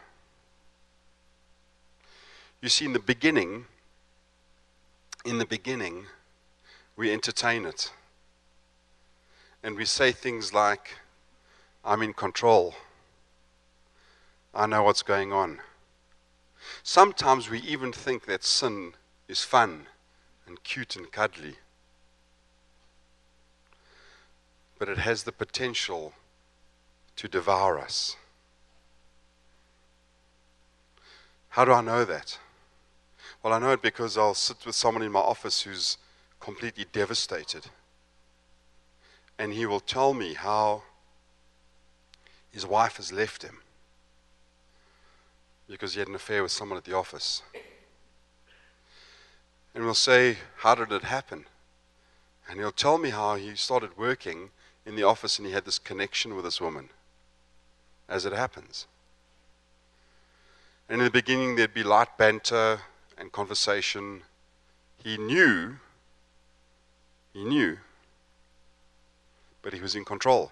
You 2.60 2.70
see, 2.70 2.86
in 2.86 2.94
the 2.94 3.00
beginning, 3.00 3.66
in 5.26 5.38
the 5.38 5.46
beginning, 5.46 6.08
we 6.96 7.14
entertain 7.14 7.68
it. 7.68 7.92
And 9.62 9.78
we 9.78 9.86
say 9.86 10.12
things 10.12 10.56
like, 10.56 10.96
I'm 11.86 12.02
in 12.02 12.14
control. 12.14 12.74
I 14.54 14.66
know 14.66 14.84
what's 14.84 15.04
going 15.04 15.32
on. 15.32 15.60
Sometimes 16.84 17.50
we 17.50 17.60
even 17.62 17.92
think 17.92 18.26
that 18.26 18.44
sin 18.44 18.94
is 19.28 19.44
fun 19.44 19.88
and 20.48 20.64
cute 20.64 20.96
and 20.96 21.12
cuddly. 21.12 21.56
But 24.78 24.90
it 24.90 24.98
has 24.98 25.24
the 25.24 25.32
potential 25.32 26.14
to 27.16 27.28
devour 27.28 27.80
us. 27.80 28.16
How 31.50 31.66
do 31.66 31.74
I 31.74 31.82
know 31.82 32.06
that? 32.06 32.38
Well, 33.44 33.54
I 33.54 33.60
know 33.60 33.72
it 33.72 33.82
because 33.82 34.18
I'll 34.18 34.34
sit 34.34 34.66
with 34.66 34.76
someone 34.76 35.04
in 35.04 35.12
my 35.12 35.20
office 35.20 35.62
who's 35.62 35.98
completely 36.40 36.86
devastated. 36.92 37.68
And 39.38 39.54
he 39.54 39.66
will 39.66 39.80
tell 39.80 40.14
me 40.14 40.34
how 40.34 40.84
his 42.52 42.66
wife 42.66 42.98
has 42.98 43.12
left 43.14 43.44
him 43.44 43.60
because 45.70 45.94
he 45.94 46.00
had 46.00 46.08
an 46.08 46.16
affair 46.16 46.42
with 46.42 46.52
someone 46.52 46.78
at 46.78 46.84
the 46.84 46.96
office. 46.96 47.44
And 49.76 49.86
we'll 49.86 49.94
say, 49.94 50.38
How 50.58 50.76
did 50.76 50.92
it 50.92 51.04
happen? 51.04 51.46
And 52.50 52.60
he'll 52.60 52.72
tell 52.72 52.98
me 52.98 53.12
how 53.12 53.36
he 53.36 53.56
started 53.56 53.96
working 53.96 54.50
in 54.86 54.96
the 54.96 55.04
office 55.04 55.38
and 55.38 55.48
he 55.48 55.54
had 55.54 55.66
this 55.66 55.78
connection 55.78 56.36
with 56.36 56.44
this 56.44 56.60
woman, 56.60 56.90
as 58.08 58.26
it 58.26 58.34
happens. 58.34 58.88
And 60.90 61.00
in 61.00 61.06
the 61.06 61.12
beginning, 61.12 61.56
there'd 61.56 61.76
be 61.76 61.84
light 61.84 62.18
banter 62.18 62.80
and 63.16 63.32
conversation. 63.32 64.24
He 65.04 65.18
knew, 65.18 65.76
he 67.32 67.44
knew, 67.46 67.78
but 69.62 69.74
he 69.74 69.80
was 69.80 69.94
in 69.94 70.04
control. 70.04 70.52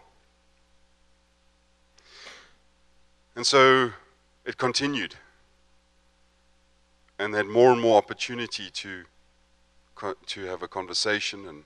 And 3.35 3.45
so 3.45 3.91
it 4.47 4.57
continued. 4.57 5.15
And 7.19 7.33
they 7.33 7.37
had 7.39 7.47
more 7.47 7.71
and 7.71 7.81
more 7.81 7.97
opportunity 7.97 8.69
to, 8.69 9.03
to 10.27 10.45
have 10.45 10.63
a 10.63 10.67
conversation. 10.67 11.45
And 11.45 11.63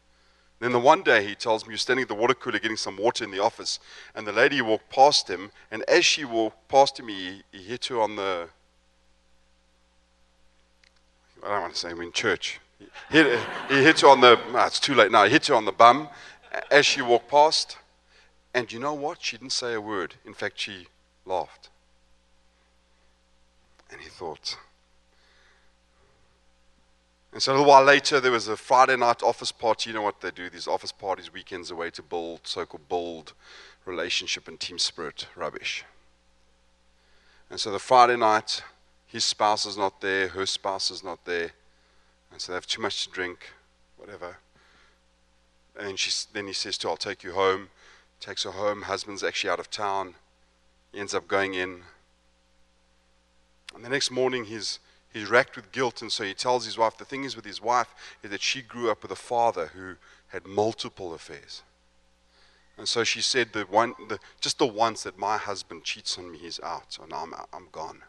then 0.60 0.72
the 0.72 0.80
one 0.80 1.04
day 1.04 1.26
he 1.26 1.36
tells 1.36 1.66
me, 1.66 1.74
you're 1.74 1.78
standing 1.78 2.04
at 2.04 2.10
the 2.10 2.16
water 2.16 2.34
cooler 2.34 2.58
getting 2.58 2.78
some 2.78 2.98
water 2.98 3.24
in 3.24 3.32
the 3.32 3.40
office. 3.40 3.80
And 4.16 4.26
the 4.26 4.32
lady 4.32 4.62
walked 4.62 4.90
past 4.90 5.30
him. 5.30 5.52
And 5.70 5.84
as 5.84 6.04
she 6.06 6.26
walked 6.26 6.68
past 6.70 7.00
him, 7.00 7.08
he, 7.08 7.44
he 7.52 7.60
hit 7.60 7.86
her 7.86 8.02
on 8.02 8.16
the. 8.16 8.48
I 11.44 11.50
don't 11.50 11.62
want 11.62 11.74
to 11.74 11.80
say 11.80 11.90
him 11.90 12.02
in 12.02 12.12
church. 12.12 12.60
He 12.80 12.88
hit, 13.10 13.40
he 13.70 13.84
hit 13.84 14.02
her 14.02 14.08
on 14.08 14.22
the. 14.22 14.40
No, 14.52 14.66
it's 14.66 14.80
too 14.80 14.96
late 14.96 15.12
now. 15.12 15.26
He 15.26 15.32
hit 15.32 15.48
her 15.48 15.56
on 15.56 15.66
the 15.66 15.72
bum 15.72 16.10
as 16.72 16.86
she 16.86 17.04
walked 17.04 17.30
past. 17.30 17.78
And 18.56 18.72
you 18.72 18.80
know 18.80 18.94
what? 18.94 19.22
She 19.22 19.38
didn't 19.38 19.52
say 19.52 19.74
a 19.74 19.82
word. 19.82 20.16
In 20.26 20.34
fact, 20.34 20.60
she 20.60 20.88
laughed. 21.26 21.70
And 23.92 24.02
he 24.02 24.10
thought. 24.10 24.58
And 27.34 27.42
so 27.42 27.52
a 27.52 27.54
little 27.54 27.68
while 27.68 27.84
later, 27.84 28.20
there 28.20 28.32
was 28.32 28.48
a 28.48 28.58
Friday 28.58 28.98
night 28.98 29.24
office 29.24 29.52
party. 29.52 29.90
You 29.90 29.96
know 29.96 30.02
what 30.02 30.22
they 30.22 30.32
do? 30.32 30.50
These 30.50 30.68
office 30.68 30.92
parties, 30.92 31.32
weekends 31.32 31.72
away 31.72 31.90
to 31.92 32.02
build, 32.02 32.42
so 32.44 32.66
called 32.66 32.90
build 32.90 33.34
relationship 33.86 34.48
and 34.48 34.60
team 34.60 34.78
spirit 34.78 35.28
rubbish. 35.36 35.86
And 37.50 37.60
so 37.60 37.72
the 37.72 37.80
Friday 37.80 38.18
night, 38.18 38.64
his 39.08 39.26
spouse 39.26 39.66
is 39.66 39.78
not 39.78 40.02
there, 40.02 40.30
her 40.30 40.46
spouse 40.46 40.92
is 40.92 41.04
not 41.04 41.26
there. 41.26 41.52
And 42.32 42.40
so 42.40 42.52
they 42.52 42.56
have 42.56 42.68
too 42.68 42.82
much 42.82 43.06
to 43.06 43.12
drink, 43.12 43.50
whatever. 43.98 44.38
And 45.78 46.00
she, 46.00 46.12
then 46.34 46.48
he 46.48 46.54
says 46.54 46.78
to 46.80 46.88
her, 46.88 46.92
I'll 46.92 46.98
take 46.98 47.24
you 47.24 47.34
home. 47.34 47.70
Takes 48.20 48.44
her 48.44 48.52
home. 48.52 48.84
Husband's 48.84 49.24
actually 49.24 49.50
out 49.50 49.60
of 49.60 49.70
town. 49.70 50.16
He 50.92 51.00
ends 51.00 51.14
up 51.14 51.28
going 51.28 51.54
in. 51.54 51.82
And 53.76 53.84
the 53.84 53.90
next 53.90 54.12
morning, 54.12 54.46
he's, 54.46 54.80
he's 55.14 55.30
racked 55.30 55.56
with 55.56 55.72
guilt. 55.72 56.02
And 56.02 56.12
so 56.12 56.24
he 56.24 56.34
tells 56.34 56.66
his 56.66 56.78
wife 56.78 56.98
the 56.98 57.06
thing 57.06 57.24
is 57.24 57.36
with 57.36 57.46
his 57.46 57.62
wife 57.62 57.94
is 58.24 58.30
that 58.32 58.42
she 58.42 58.62
grew 58.62 58.92
up 58.92 59.02
with 59.02 59.12
a 59.12 59.16
father 59.16 59.68
who 59.68 59.96
had 60.30 60.46
multiple 60.46 61.14
affairs. 61.14 61.64
And 62.78 62.88
so 62.88 63.04
she 63.04 63.22
said, 63.22 63.54
the 63.54 63.64
one, 63.64 63.94
the, 64.10 64.18
just 64.40 64.58
the 64.58 64.66
once 64.66 65.04
that 65.04 65.18
my 65.18 65.38
husband 65.38 65.84
cheats 65.84 66.18
on 66.18 66.32
me, 66.32 66.38
he's 66.38 66.60
out, 66.62 66.98
and 67.02 67.14
I'm, 67.14 67.34
I'm 67.54 67.68
gone. 67.72 68.02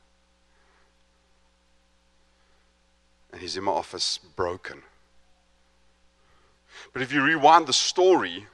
And 3.33 3.41
he's 3.41 3.57
in 3.57 3.65
my 3.65 3.73
office 3.73 4.19
broken. 4.37 4.83
But 6.93 7.03
if 7.03 7.13
you 7.13 7.23
rewind 7.23 7.67
the 7.67 7.73
story, 7.73 8.47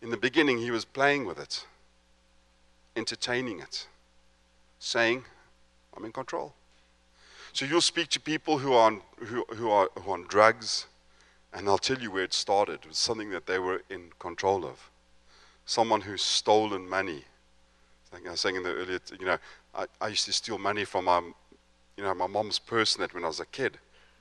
in 0.00 0.10
the 0.10 0.16
beginning, 0.16 0.58
he 0.58 0.70
was 0.70 0.84
playing 0.84 1.26
with 1.26 1.38
it, 1.38 1.66
entertaining 2.96 3.60
it, 3.60 3.86
saying, 4.78 5.24
I'm 5.96 6.04
in 6.04 6.12
control. 6.12 6.54
So 7.52 7.64
you'll 7.64 7.80
speak 7.80 8.08
to 8.08 8.20
people 8.20 8.58
who 8.58 8.72
are 8.72 8.86
on, 8.86 9.02
who, 9.18 9.44
who 9.54 9.70
are, 9.70 9.88
who 9.98 10.10
are 10.10 10.14
on 10.14 10.26
drugs, 10.28 10.86
and 11.52 11.66
they'll 11.66 11.78
tell 11.78 11.98
you 11.98 12.10
where 12.10 12.22
it 12.22 12.32
started. 12.32 12.80
It 12.82 12.88
was 12.88 12.98
something 12.98 13.30
that 13.30 13.46
they 13.46 13.58
were 13.58 13.82
in 13.90 14.10
control 14.18 14.64
of. 14.64 14.90
Someone 15.66 16.02
who's 16.02 16.22
stolen 16.22 16.88
money. 16.88 17.24
Like 18.12 18.26
I 18.26 18.30
was 18.30 18.40
saying 18.40 18.56
in 18.56 18.62
the 18.62 18.70
earlier, 18.70 19.00
you 19.18 19.26
know, 19.26 19.38
I, 19.74 19.86
I 20.00 20.08
used 20.08 20.26
to 20.26 20.32
steal 20.32 20.58
money 20.58 20.84
from 20.84 21.06
my, 21.06 21.20
you 21.96 22.04
know, 22.04 22.14
my 22.14 22.26
mom's 22.26 22.58
purse 22.58 22.98
when 22.98 23.24
I 23.24 23.26
was 23.26 23.40
a 23.40 23.46
kid. 23.46 23.78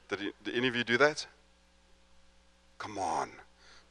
Did, 0.10 0.34
did 0.44 0.56
any 0.56 0.68
of 0.68 0.76
you 0.76 0.84
do 0.84 0.98
that? 0.98 1.26
Come 2.78 2.98
on. 2.98 3.30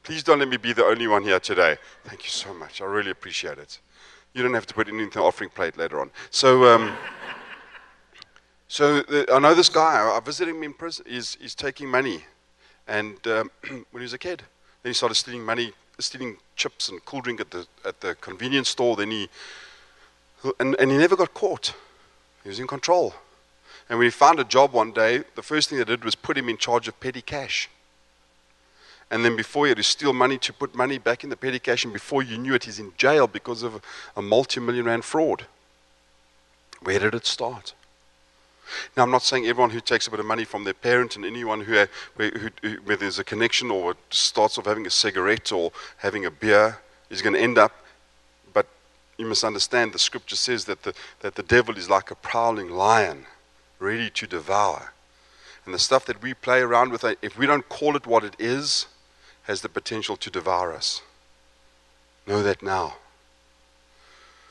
Please 0.03 0.23
don't 0.23 0.39
let 0.39 0.49
me 0.49 0.57
be 0.57 0.73
the 0.73 0.85
only 0.85 1.07
one 1.07 1.23
here 1.23 1.41
today. 1.41 1.77
Thank 2.05 2.25
you 2.25 2.31
so 2.31 2.55
much. 2.55 2.81
I 2.81 2.85
really 2.85 3.11
appreciate 3.11 3.59
it. 3.59 3.79
You 4.35 4.43
don't 4.43 4.55
have 4.55 4.67
to 4.67 4.75
put 4.75 4.89
anything 4.89 5.07
in 5.07 5.11
the 5.11 5.21
offering 5.21 5.51
plate 5.51 5.77
later 5.77 6.01
on. 6.01 6.11
So, 6.31 6.65
um, 6.65 6.97
so 8.69 9.01
the, 9.01 9.27
I 9.33 9.39
know 9.39 9.55
this 9.55 9.71
guy. 9.71 9.97
I 10.15 10.21
visited 10.21 10.55
him 10.55 10.63
in 10.63 10.75
prison. 10.75 11.07
He's, 11.09 11.37
he's 11.41 11.55
taking 11.55 11.89
money, 11.89 12.25
and 12.87 13.15
um, 13.27 13.51
when 13.69 13.85
he 13.95 14.01
was 14.01 14.13
a 14.13 14.19
kid, 14.19 14.43
then 14.83 14.91
he 14.91 14.95
started 14.95 15.15
stealing 15.15 15.45
money, 15.45 15.73
stealing 15.99 16.37
chips 16.55 16.89
and 16.89 17.05
cool 17.05 17.23
drink 17.23 17.41
at 17.41 17.51
the 17.51 17.67
at 17.85 18.01
the 18.01 18.15
convenience 18.17 18.69
store. 18.69 18.95
Then 18.95 19.11
he, 19.11 19.29
and, 20.61 20.77
and 20.79 20.91
he 20.91 20.99
never 20.99 21.17
got 21.17 21.35
caught. 21.35 21.75
He 22.43 22.49
was 22.49 22.61
in 22.61 22.67
control. 22.67 23.15
And 23.89 23.99
when 23.99 24.07
he 24.07 24.11
found 24.11 24.39
a 24.39 24.45
job 24.45 24.73
one 24.73 24.93
day, 24.93 25.25
the 25.35 25.43
first 25.43 25.71
thing 25.71 25.79
they 25.79 25.85
did 25.85 26.05
was 26.05 26.15
put 26.15 26.37
him 26.37 26.49
in 26.49 26.59
charge 26.59 26.89
of 26.89 27.01
petty 27.01 27.23
cash. 27.23 27.71
And 29.11 29.25
then 29.25 29.37
before 29.37 29.65
he 29.65 29.71
had 29.71 29.79
to 29.79 29.83
steal 29.83 30.13
money 30.13 30.37
to 30.39 30.53
put 30.53 30.75
money 30.75 30.99
back 30.99 31.25
in 31.25 31.31
the 31.31 31.37
petty 31.37 31.59
cash, 31.59 31.85
and 31.85 31.93
before 31.93 32.23
you 32.23 32.37
knew 32.37 32.55
it, 32.55 32.65
he's 32.65 32.79
in 32.79 32.93
jail 32.99 33.27
because 33.27 33.63
of 33.63 33.81
a 34.15 34.21
multi-million 34.21 34.85
rand 34.85 35.05
fraud. 35.07 35.47
Where 36.83 36.99
did 36.99 37.15
it 37.15 37.25
start? 37.25 37.73
Now, 38.97 39.03
I'm 39.03 39.11
not 39.11 39.23
saying 39.23 39.47
everyone 39.47 39.71
who 39.71 39.81
takes 39.81 40.07
a 40.07 40.11
bit 40.11 40.21
of 40.21 40.27
money 40.27 40.45
from 40.45 40.65
their 40.65 40.75
parent 40.75 41.17
and 41.17 41.25
anyone 41.25 41.61
who, 41.61 41.87
who, 42.17 42.31
who, 42.63 42.71
where 42.85 42.97
there's 42.97 43.19
a 43.19 43.25
connection 43.25 43.71
or 43.71 43.95
starts 44.11 44.59
off 44.59 44.67
having 44.67 44.87
a 44.87 44.91
cigarette 44.91 45.53
or 45.53 45.73
having 45.99 46.25
a 46.25 46.31
beer 46.31 46.79
is 47.11 47.23
going 47.23 47.35
to 47.35 47.41
end 47.41 47.59
up. 47.59 47.73
But 48.53 48.67
you 49.17 49.27
must 49.27 49.45
understand 49.45 49.93
the 49.93 49.99
scripture 49.99 50.37
says 50.37 50.65
that 50.67 50.83
the, 50.83 50.95
that 51.21 51.35
the 51.35 51.43
devil 51.43 51.77
is 51.77 51.89
like 51.89 52.11
a 52.11 52.15
prowling 52.17 52.71
lion, 52.71 53.27
ready 53.79 54.11
to 54.11 54.27
devour. 54.27 54.93
And 55.65 55.75
the 55.75 55.79
stuff 55.79 56.07
that 56.07 56.23
we 56.23 56.35
play 56.35 56.61
around 56.61 56.93
with, 56.93 57.05
if 57.23 57.37
we 57.37 57.47
don't 57.47 57.69
call 57.69 57.95
it 57.97 58.07
what 58.07 58.25
it 58.25 58.35
is, 58.39 58.87
has 59.43 59.63
the 59.63 59.69
potential 59.69 60.17
to 60.17 60.31
devour 60.31 60.75
us. 60.75 61.03
Know 62.27 62.43
that 62.43 62.63
now. 62.63 62.97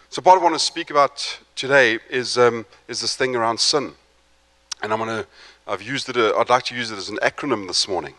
So, 0.09 0.21
what 0.21 0.39
I 0.39 0.41
want 0.41 0.55
to 0.55 0.59
speak 0.59 0.89
about 0.89 1.39
today 1.55 1.99
is, 2.09 2.37
um, 2.37 2.65
is 2.87 3.01
this 3.01 3.15
thing 3.15 3.35
around 3.35 3.59
sin. 3.59 3.93
And 4.81 4.93
I'm 4.93 4.99
going 4.99 5.23
to, 5.23 5.27
I've 5.67 5.81
used 5.81 6.09
it, 6.09 6.17
uh, 6.17 6.37
I'd 6.37 6.49
like 6.49 6.63
to 6.65 6.75
use 6.75 6.91
it 6.91 6.97
as 6.97 7.09
an 7.09 7.17
acronym 7.21 7.67
this 7.67 7.87
morning. 7.87 8.15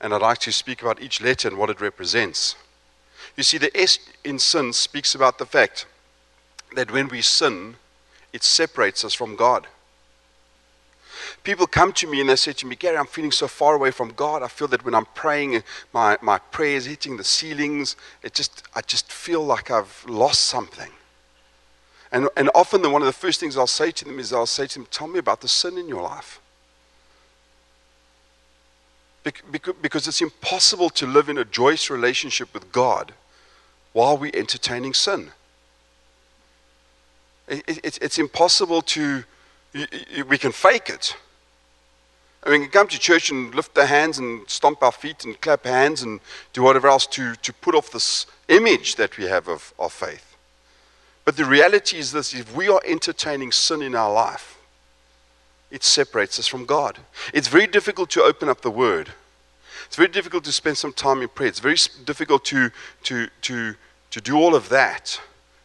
And 0.00 0.14
I'd 0.14 0.22
like 0.22 0.38
to 0.38 0.52
speak 0.52 0.82
about 0.82 1.00
each 1.02 1.20
letter 1.20 1.48
and 1.48 1.58
what 1.58 1.70
it 1.70 1.80
represents. 1.80 2.56
You 3.36 3.42
see, 3.42 3.58
the 3.58 3.74
S 3.76 3.98
in 4.24 4.38
sin 4.38 4.72
speaks 4.72 5.14
about 5.14 5.38
the 5.38 5.46
fact 5.46 5.86
that 6.74 6.90
when 6.90 7.08
we 7.08 7.22
sin, 7.22 7.76
it 8.32 8.42
separates 8.42 9.04
us 9.04 9.14
from 9.14 9.36
God 9.36 9.66
people 11.42 11.66
come 11.66 11.92
to 11.92 12.06
me 12.06 12.20
and 12.20 12.28
they 12.28 12.36
say 12.36 12.52
to 12.52 12.66
me, 12.66 12.76
Gary, 12.76 12.96
I'm 12.96 13.06
feeling 13.06 13.32
so 13.32 13.48
far 13.48 13.74
away 13.74 13.90
from 13.90 14.10
God. 14.10 14.42
I 14.42 14.48
feel 14.48 14.68
that 14.68 14.84
when 14.84 14.94
I'm 14.94 15.06
praying, 15.14 15.62
my, 15.92 16.16
my 16.20 16.38
prayer 16.38 16.76
is 16.76 16.86
hitting 16.86 17.16
the 17.16 17.24
ceilings. 17.24 17.96
It 18.22 18.34
just, 18.34 18.62
I 18.74 18.80
just 18.82 19.10
feel 19.10 19.44
like 19.44 19.70
I've 19.70 20.04
lost 20.06 20.44
something. 20.44 20.90
And, 22.12 22.28
and 22.36 22.50
often, 22.54 22.82
the, 22.82 22.90
one 22.90 23.02
of 23.02 23.06
the 23.06 23.12
first 23.12 23.38
things 23.38 23.56
I'll 23.56 23.66
say 23.66 23.90
to 23.92 24.04
them 24.04 24.18
is 24.18 24.32
I'll 24.32 24.46
say 24.46 24.66
to 24.66 24.78
them, 24.80 24.88
Tell 24.90 25.06
me 25.06 25.18
about 25.18 25.40
the 25.40 25.48
sin 25.48 25.78
in 25.78 25.88
your 25.88 26.02
life. 26.02 26.40
Because 29.22 30.08
it's 30.08 30.22
impossible 30.22 30.90
to 30.90 31.06
live 31.06 31.28
in 31.28 31.38
a 31.38 31.44
joyous 31.44 31.90
relationship 31.90 32.52
with 32.54 32.72
God 32.72 33.12
while 33.92 34.16
we're 34.16 34.30
entertaining 34.34 34.94
sin. 34.94 35.30
It's 37.48 38.18
impossible 38.18 38.82
to, 38.82 39.24
we 40.26 40.38
can 40.38 40.52
fake 40.52 40.88
it. 40.88 41.16
I 42.42 42.50
mean, 42.50 42.60
we 42.60 42.66
can 42.66 42.72
come 42.72 42.88
to 42.88 42.98
church 42.98 43.30
and 43.30 43.54
lift 43.54 43.76
our 43.76 43.84
hands 43.86 44.18
and 44.18 44.48
stomp 44.48 44.82
our 44.82 44.92
feet 44.92 45.24
and 45.24 45.38
clap 45.40 45.64
hands 45.64 46.02
and 46.02 46.20
do 46.54 46.62
whatever 46.62 46.88
else 46.88 47.06
to, 47.08 47.34
to 47.34 47.52
put 47.52 47.74
off 47.74 47.90
this 47.90 48.26
image 48.48 48.96
that 48.96 49.18
we 49.18 49.24
have 49.24 49.48
of, 49.48 49.74
of 49.78 49.92
faith. 49.92 50.29
But 51.30 51.36
the 51.36 51.44
reality 51.44 51.96
is 51.96 52.10
this 52.10 52.34
if 52.34 52.52
we 52.56 52.68
are 52.68 52.80
entertaining 52.84 53.52
sin 53.52 53.82
in 53.82 53.94
our 53.94 54.12
life, 54.12 54.58
it 55.70 55.84
separates 55.84 56.40
us 56.40 56.48
from 56.48 56.64
God. 56.64 56.98
It's 57.32 57.46
very 57.46 57.68
difficult 57.68 58.10
to 58.10 58.22
open 58.24 58.48
up 58.48 58.62
the 58.62 58.70
Word. 58.72 59.12
It's 59.86 59.94
very 59.94 60.08
difficult 60.08 60.42
to 60.42 60.50
spend 60.50 60.76
some 60.76 60.92
time 60.92 61.22
in 61.22 61.28
prayer. 61.28 61.48
It's 61.48 61.60
very 61.60 61.76
difficult 62.04 62.44
to, 62.46 62.72
to, 63.04 63.28
to, 63.42 63.76
to 64.10 64.20
do 64.20 64.38
all 64.38 64.56
of 64.56 64.70
that 64.70 65.20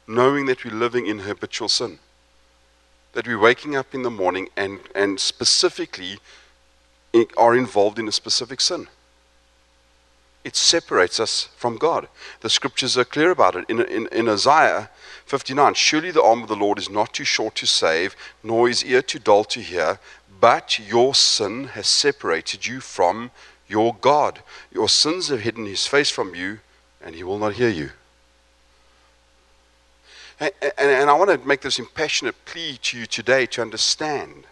knowing 0.06 0.46
that 0.46 0.64
we're 0.64 0.72
living 0.72 1.08
in 1.08 1.18
habitual 1.18 1.70
sin. 1.70 1.98
That 3.14 3.26
we're 3.26 3.40
waking 3.40 3.76
up 3.76 3.96
in 3.96 4.04
the 4.04 4.12
morning 4.12 4.50
and, 4.56 4.82
and 4.94 5.20
specifically 5.20 6.20
are 7.38 7.56
involved 7.58 7.98
in 7.98 8.08
a 8.08 8.12
specific 8.12 8.62
sin. 8.62 8.88
It 10.46 10.56
separates 10.56 11.20
us 11.20 11.50
from 11.58 11.78
God. 11.78 12.08
The 12.42 12.52
scriptures 12.52 13.00
are 13.00 13.04
clear 13.04 13.32
about 13.32 13.56
it. 13.56 13.66
In, 13.68 13.82
in, 13.82 14.08
in 14.12 14.30
Isaiah 14.30 14.92
59, 15.26 15.74
surely 15.74 16.12
the 16.12 16.22
arm 16.22 16.44
of 16.44 16.48
the 16.48 16.56
Lord 16.56 16.78
is 16.78 16.88
not 16.88 17.14
too 17.14 17.24
short 17.24 17.56
to 17.56 17.66
save, 17.66 18.16
nor 18.44 18.68
his 18.68 18.86
ear 18.86 19.02
too 19.02 19.18
dull 19.18 19.44
to 19.46 19.60
hear, 19.60 20.00
but 20.40 20.78
your 20.78 21.16
sin 21.16 21.70
has 21.70 21.88
separated 21.88 22.68
you 22.68 22.80
from 22.80 23.32
your 23.68 23.98
God. 24.00 24.44
Your 24.72 24.88
sins 24.88 25.30
have 25.30 25.42
hidden 25.42 25.66
his 25.66 25.88
face 25.88 26.12
from 26.12 26.36
you, 26.36 26.60
and 27.02 27.16
he 27.16 27.24
will 27.24 27.40
not 27.40 27.54
hear 27.54 27.70
you. 27.70 27.90
And, 30.40 30.52
and, 30.62 30.92
and 30.92 31.10
I 31.10 31.14
want 31.14 31.32
to 31.32 31.48
make 31.48 31.62
this 31.62 31.80
impassionate 31.80 32.46
plea 32.46 32.78
to 32.84 33.00
you 33.00 33.08
today 33.08 33.48
to 33.48 33.64
understand 33.64 34.44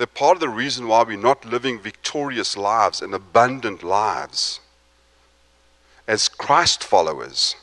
that 0.00 0.14
part 0.14 0.34
of 0.34 0.40
the 0.40 0.48
reason 0.48 0.88
why 0.88 1.02
we're 1.02 1.14
not 1.14 1.44
living 1.44 1.78
victorious 1.78 2.56
lives 2.56 3.02
and 3.02 3.12
abundant 3.12 3.82
lives 3.82 4.58
as 6.08 6.26
Christ 6.26 6.82
followers 6.82 7.54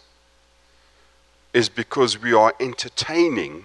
is 1.52 1.68
because 1.68 2.22
we 2.22 2.34
are 2.34 2.54
entertaining 2.60 3.64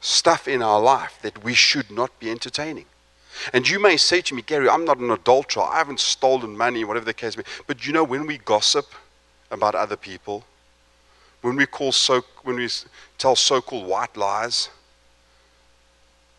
stuff 0.00 0.48
in 0.48 0.60
our 0.60 0.80
life 0.80 1.20
that 1.22 1.44
we 1.44 1.54
should 1.54 1.88
not 1.88 2.18
be 2.18 2.32
entertaining. 2.32 2.86
And 3.52 3.68
you 3.68 3.78
may 3.78 3.96
say 3.96 4.20
to 4.22 4.34
me, 4.34 4.42
Gary, 4.42 4.68
I'm 4.68 4.84
not 4.84 4.98
an 4.98 5.12
adulterer. 5.12 5.62
I 5.62 5.78
haven't 5.78 6.00
stolen 6.00 6.56
money, 6.56 6.82
whatever 6.82 7.06
the 7.06 7.14
case 7.14 7.36
may 7.36 7.44
be. 7.44 7.48
But 7.68 7.86
you 7.86 7.92
know, 7.92 8.02
when 8.02 8.26
we 8.26 8.38
gossip 8.38 8.86
about 9.52 9.76
other 9.76 9.96
people, 9.96 10.42
when 11.42 11.54
we 11.54 11.66
call 11.66 11.92
so, 11.92 12.24
when 12.42 12.56
we 12.56 12.68
tell 13.18 13.36
so-called 13.36 13.86
white 13.86 14.16
lies, 14.16 14.68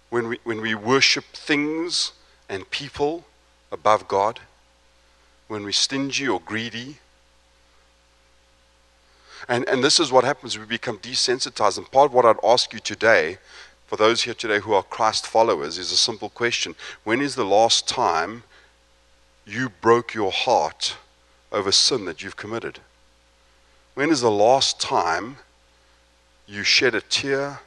when 0.09 0.27
we, 0.27 0.39
when 0.43 0.62
we 0.62 0.75
worship 0.75 1.25
things 1.33 2.13
and 2.50 2.69
people 2.69 3.25
above 3.71 4.07
God, 4.07 4.39
when 5.47 5.63
we're 5.63 5.71
stingy 5.71 6.27
or 6.27 6.39
greedy. 6.39 6.97
And, 9.47 9.67
and 9.67 9.83
this 9.83 10.00
is 10.00 10.12
what 10.12 10.24
happens. 10.24 10.57
We 10.57 10.65
become 10.65 10.97
desensitized. 10.97 11.77
And 11.77 11.91
part 11.91 12.07
of 12.07 12.13
what 12.13 12.25
I'd 12.25 12.38
ask 12.43 12.74
you 12.74 12.79
today, 12.79 13.38
for 13.85 13.95
those 13.95 14.24
here 14.24 14.33
today 14.33 14.59
who 14.59 14.74
are 14.74 14.83
Christ 14.83 15.27
followers, 15.27 15.77
is 15.77 15.91
a 15.91 15.97
simple 15.97 16.29
question 16.29 16.75
When 17.03 17.21
is 17.21 17.35
the 17.35 17.45
last 17.45 17.88
time 17.88 18.43
you 19.45 19.69
broke 19.69 20.13
your 20.13 20.31
heart 20.31 20.97
over 21.51 21.71
sin 21.71 22.05
that 22.05 22.24
you've 22.24 22.38
committed? 22.38 22.79
When 23.93 24.09
is 24.09 24.21
the 24.21 24.31
last 24.31 24.79
time 24.79 25.38
you 26.47 26.63
shed 26.63 26.95
a 26.95 27.01
tear 27.01 27.59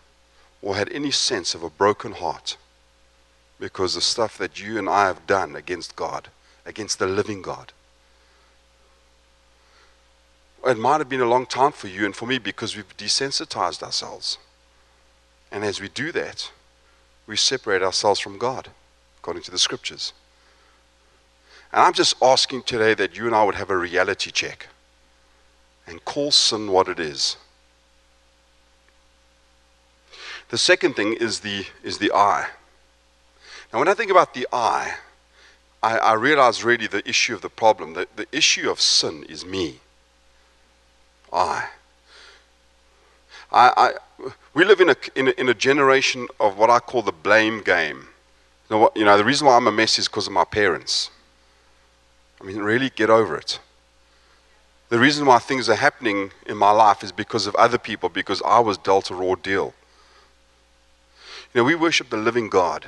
or 0.62 0.76
had 0.76 0.92
any 0.92 1.10
sense 1.10 1.54
of 1.54 1.62
a 1.62 1.70
broken 1.70 2.12
heart 2.12 2.56
because 3.60 3.94
the 3.94 4.00
stuff 4.00 4.38
that 4.38 4.60
you 4.60 4.78
and 4.78 4.88
I 4.88 5.06
have 5.06 5.26
done 5.26 5.56
against 5.56 5.96
God, 5.96 6.28
against 6.64 6.98
the 6.98 7.06
living 7.06 7.42
God. 7.42 7.72
It 10.66 10.78
might 10.78 10.98
have 10.98 11.08
been 11.08 11.20
a 11.20 11.28
long 11.28 11.46
time 11.46 11.72
for 11.72 11.88
you 11.88 12.04
and 12.04 12.14
for 12.14 12.26
me 12.26 12.38
because 12.38 12.76
we've 12.76 12.96
desensitized 12.96 13.82
ourselves. 13.82 14.38
And 15.50 15.64
as 15.64 15.80
we 15.80 15.88
do 15.88 16.12
that, 16.12 16.50
we 17.26 17.36
separate 17.36 17.82
ourselves 17.82 18.20
from 18.20 18.38
God, 18.38 18.68
according 19.18 19.42
to 19.44 19.50
the 19.50 19.58
scriptures. 19.58 20.12
And 21.72 21.82
I'm 21.82 21.92
just 21.92 22.16
asking 22.22 22.62
today 22.62 22.94
that 22.94 23.16
you 23.16 23.26
and 23.26 23.34
I 23.34 23.44
would 23.44 23.54
have 23.54 23.70
a 23.70 23.76
reality 23.76 24.30
check 24.30 24.68
and 25.86 26.04
call 26.04 26.30
sin 26.30 26.70
what 26.70 26.88
it 26.88 26.98
is. 26.98 27.36
The 30.48 30.58
second 30.58 30.94
thing 30.94 31.14
is 31.14 31.40
the, 31.40 31.66
is 31.82 31.98
the 31.98 32.12
I. 32.12 32.48
Now, 33.72 33.80
when 33.80 33.88
I 33.88 33.94
think 33.94 34.10
about 34.10 34.34
the 34.34 34.46
I, 34.52 34.94
I, 35.82 35.98
I 35.98 36.12
realize 36.14 36.64
really 36.64 36.86
the 36.86 37.06
issue 37.08 37.34
of 37.34 37.42
the 37.42 37.50
problem. 37.50 37.94
The, 37.94 38.08
the 38.16 38.26
issue 38.32 38.70
of 38.70 38.80
sin 38.80 39.24
is 39.28 39.44
me. 39.44 39.80
I. 41.32 41.68
I, 43.52 43.72
I 43.76 44.30
we 44.54 44.64
live 44.64 44.80
in 44.80 44.90
a, 44.90 44.96
in 45.14 45.28
a, 45.28 45.30
in, 45.32 45.48
a, 45.48 45.54
generation 45.54 46.26
of 46.40 46.58
what 46.58 46.68
I 46.68 46.80
call 46.80 47.02
the 47.02 47.12
blame 47.12 47.62
game. 47.62 48.08
You 48.68 48.76
know, 48.76 48.78
what, 48.78 48.96
you 48.96 49.04
know, 49.04 49.16
the 49.16 49.24
reason 49.24 49.46
why 49.46 49.56
I'm 49.56 49.66
a 49.66 49.72
mess 49.72 49.98
is 49.98 50.08
because 50.08 50.26
of 50.26 50.32
my 50.32 50.44
parents. 50.44 51.10
I 52.40 52.44
mean, 52.44 52.58
really 52.58 52.90
get 52.90 53.08
over 53.08 53.36
it. 53.36 53.60
The 54.88 54.98
reason 54.98 55.26
why 55.26 55.38
things 55.38 55.68
are 55.68 55.74
happening 55.74 56.32
in 56.46 56.56
my 56.56 56.70
life 56.70 57.02
is 57.02 57.12
because 57.12 57.46
of 57.46 57.54
other 57.56 57.78
people, 57.78 58.08
because 58.08 58.42
I 58.42 58.58
was 58.58 58.78
dealt 58.78 59.10
a 59.10 59.14
raw 59.14 59.34
deal. 59.34 59.74
You 61.54 61.60
know, 61.60 61.64
we 61.64 61.74
worship 61.74 62.10
the 62.10 62.16
living 62.16 62.48
God. 62.48 62.86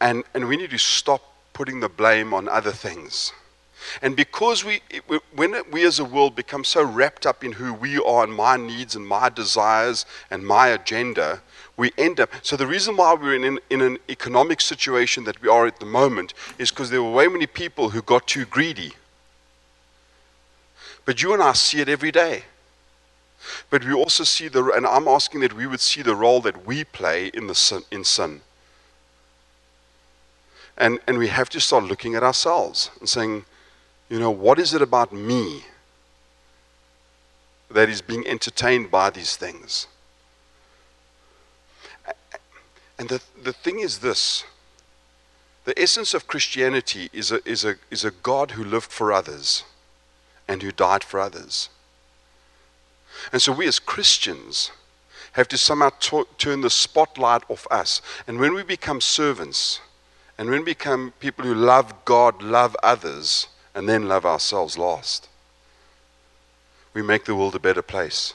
And, 0.00 0.24
and 0.34 0.48
we 0.48 0.56
need 0.56 0.70
to 0.70 0.78
stop 0.78 1.22
putting 1.52 1.80
the 1.80 1.88
blame 1.88 2.32
on 2.32 2.48
other 2.48 2.70
things. 2.70 3.32
And 4.02 4.16
because 4.16 4.64
we, 4.64 4.80
when 5.34 5.56
we 5.70 5.86
as 5.86 5.98
a 5.98 6.04
world 6.04 6.34
become 6.34 6.64
so 6.64 6.82
wrapped 6.82 7.26
up 7.26 7.44
in 7.44 7.52
who 7.52 7.72
we 7.72 7.98
are 7.98 8.24
and 8.24 8.32
my 8.32 8.56
needs 8.56 8.96
and 8.96 9.06
my 9.06 9.28
desires 9.28 10.04
and 10.30 10.44
my 10.44 10.68
agenda, 10.68 11.40
we 11.76 11.92
end 11.96 12.18
up. 12.18 12.30
So, 12.42 12.56
the 12.56 12.66
reason 12.66 12.96
why 12.96 13.14
we're 13.14 13.36
in, 13.36 13.60
in 13.70 13.80
an 13.80 13.98
economic 14.10 14.60
situation 14.60 15.24
that 15.24 15.40
we 15.40 15.48
are 15.48 15.66
at 15.66 15.78
the 15.78 15.86
moment 15.86 16.34
is 16.58 16.70
because 16.70 16.90
there 16.90 17.02
were 17.02 17.12
way 17.12 17.28
many 17.28 17.46
people 17.46 17.90
who 17.90 18.02
got 18.02 18.26
too 18.26 18.44
greedy. 18.44 18.94
But 21.04 21.22
you 21.22 21.32
and 21.32 21.42
I 21.42 21.52
see 21.52 21.80
it 21.80 21.88
every 21.88 22.10
day. 22.10 22.42
But 23.70 23.84
we 23.84 23.92
also 23.92 24.24
see 24.24 24.48
the, 24.48 24.72
and 24.72 24.86
I'm 24.86 25.08
asking 25.08 25.40
that 25.40 25.52
we 25.52 25.66
would 25.66 25.80
see 25.80 26.02
the 26.02 26.16
role 26.16 26.40
that 26.40 26.66
we 26.66 26.84
play 26.84 27.28
in, 27.28 27.46
the 27.46 27.54
sin, 27.54 27.82
in 27.90 28.04
sin. 28.04 28.40
And, 30.76 31.00
and 31.06 31.18
we 31.18 31.28
have 31.28 31.48
to 31.50 31.60
start 31.60 31.84
looking 31.84 32.14
at 32.14 32.22
ourselves 32.22 32.90
and 33.00 33.08
saying, 33.08 33.44
you 34.08 34.18
know, 34.18 34.30
what 34.30 34.58
is 34.58 34.74
it 34.74 34.82
about 34.82 35.12
me 35.12 35.64
that 37.70 37.88
is 37.88 38.00
being 38.00 38.26
entertained 38.26 38.90
by 38.90 39.10
these 39.10 39.36
things? 39.36 39.86
And 42.98 43.08
the, 43.08 43.20
the 43.42 43.52
thing 43.52 43.80
is 43.80 43.98
this 43.98 44.44
the 45.64 45.78
essence 45.78 46.14
of 46.14 46.26
Christianity 46.26 47.10
is 47.12 47.30
a, 47.30 47.46
is, 47.46 47.62
a, 47.62 47.74
is 47.90 48.02
a 48.02 48.10
God 48.10 48.52
who 48.52 48.64
lived 48.64 48.90
for 48.90 49.12
others 49.12 49.64
and 50.48 50.62
who 50.62 50.72
died 50.72 51.04
for 51.04 51.20
others. 51.20 51.68
And 53.32 53.40
so 53.40 53.52
we 53.52 53.66
as 53.66 53.78
Christians 53.78 54.70
have 55.32 55.48
to 55.48 55.58
somehow 55.58 55.90
t- 56.00 56.22
turn 56.36 56.60
the 56.62 56.70
spotlight 56.70 57.42
off 57.48 57.66
us. 57.70 58.02
And 58.26 58.38
when 58.38 58.54
we 58.54 58.62
become 58.62 59.00
servants, 59.00 59.80
and 60.36 60.48
when 60.48 60.60
we 60.60 60.66
become 60.66 61.12
people 61.20 61.44
who 61.44 61.54
love 61.54 62.04
God, 62.04 62.42
love 62.42 62.76
others, 62.82 63.48
and 63.74 63.88
then 63.88 64.08
love 64.08 64.24
ourselves 64.24 64.78
last, 64.78 65.28
we 66.94 67.02
make 67.02 67.24
the 67.24 67.34
world 67.34 67.54
a 67.54 67.60
better 67.60 67.82
place. 67.82 68.34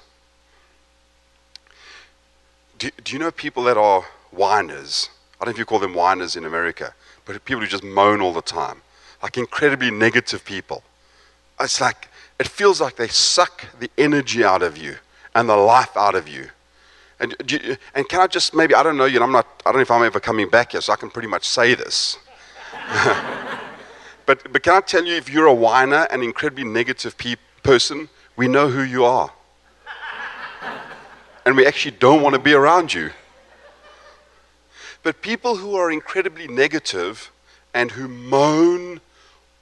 Do, 2.77 2.89
do 3.03 3.13
you 3.13 3.19
know 3.19 3.31
people 3.31 3.63
that 3.63 3.77
are 3.77 4.05
whiners? 4.31 5.09
I 5.39 5.45
don't 5.45 5.51
know 5.51 5.55
if 5.55 5.59
you 5.59 5.65
call 5.65 5.79
them 5.79 5.93
whiners 5.93 6.35
in 6.35 6.45
America, 6.45 6.93
but 7.25 7.43
people 7.45 7.61
who 7.61 7.67
just 7.67 7.83
moan 7.83 8.21
all 8.21 8.33
the 8.33 8.41
time, 8.41 8.81
like 9.21 9.37
incredibly 9.37 9.91
negative 9.91 10.45
people. 10.45 10.83
It's 11.63 11.81
like 11.81 12.09
it 12.39 12.47
feels 12.47 12.81
like 12.81 12.95
they 12.95 13.07
suck 13.07 13.65
the 13.79 13.89
energy 13.97 14.43
out 14.43 14.63
of 14.63 14.77
you 14.77 14.97
and 15.35 15.47
the 15.47 15.55
life 15.55 15.95
out 15.95 16.15
of 16.15 16.27
you. 16.27 16.49
And, 17.19 17.35
and 17.95 18.09
can 18.09 18.19
I 18.19 18.27
just 18.27 18.53
maybe, 18.53 18.75
I 18.75 18.83
don't 18.83 18.97
know 18.97 19.05
you, 19.05 19.15
and 19.15 19.23
I'm 19.23 19.31
not, 19.31 19.47
I 19.65 19.71
don't 19.71 19.77
know 19.77 19.83
if 19.83 19.91
I'm 19.91 20.03
ever 20.03 20.19
coming 20.19 20.49
back 20.49 20.73
here, 20.73 20.81
so 20.81 20.91
I 20.91 20.95
can 20.95 21.09
pretty 21.09 21.27
much 21.27 21.47
say 21.47 21.73
this. 21.73 22.17
but, 24.25 24.51
but 24.51 24.61
can 24.63 24.73
I 24.73 24.81
tell 24.81 25.05
you, 25.05 25.15
if 25.15 25.29
you're 25.29 25.45
a 25.45 25.53
whiner, 25.53 26.07
an 26.11 26.21
incredibly 26.21 26.65
negative 26.65 27.17
pe- 27.17 27.35
person, 27.61 28.09
we 28.35 28.47
know 28.47 28.67
who 28.67 28.81
you 28.81 29.05
are. 29.05 29.31
and 31.45 31.55
we 31.55 31.65
actually 31.65 31.95
don't 31.97 32.21
want 32.21 32.33
to 32.33 32.41
be 32.41 32.53
around 32.53 32.93
you. 32.93 33.11
But 35.01 35.21
people 35.21 35.55
who 35.55 35.75
are 35.75 35.91
incredibly 35.91 36.47
negative 36.47 37.31
and 37.73 37.91
who 37.91 38.07
moan 38.07 39.01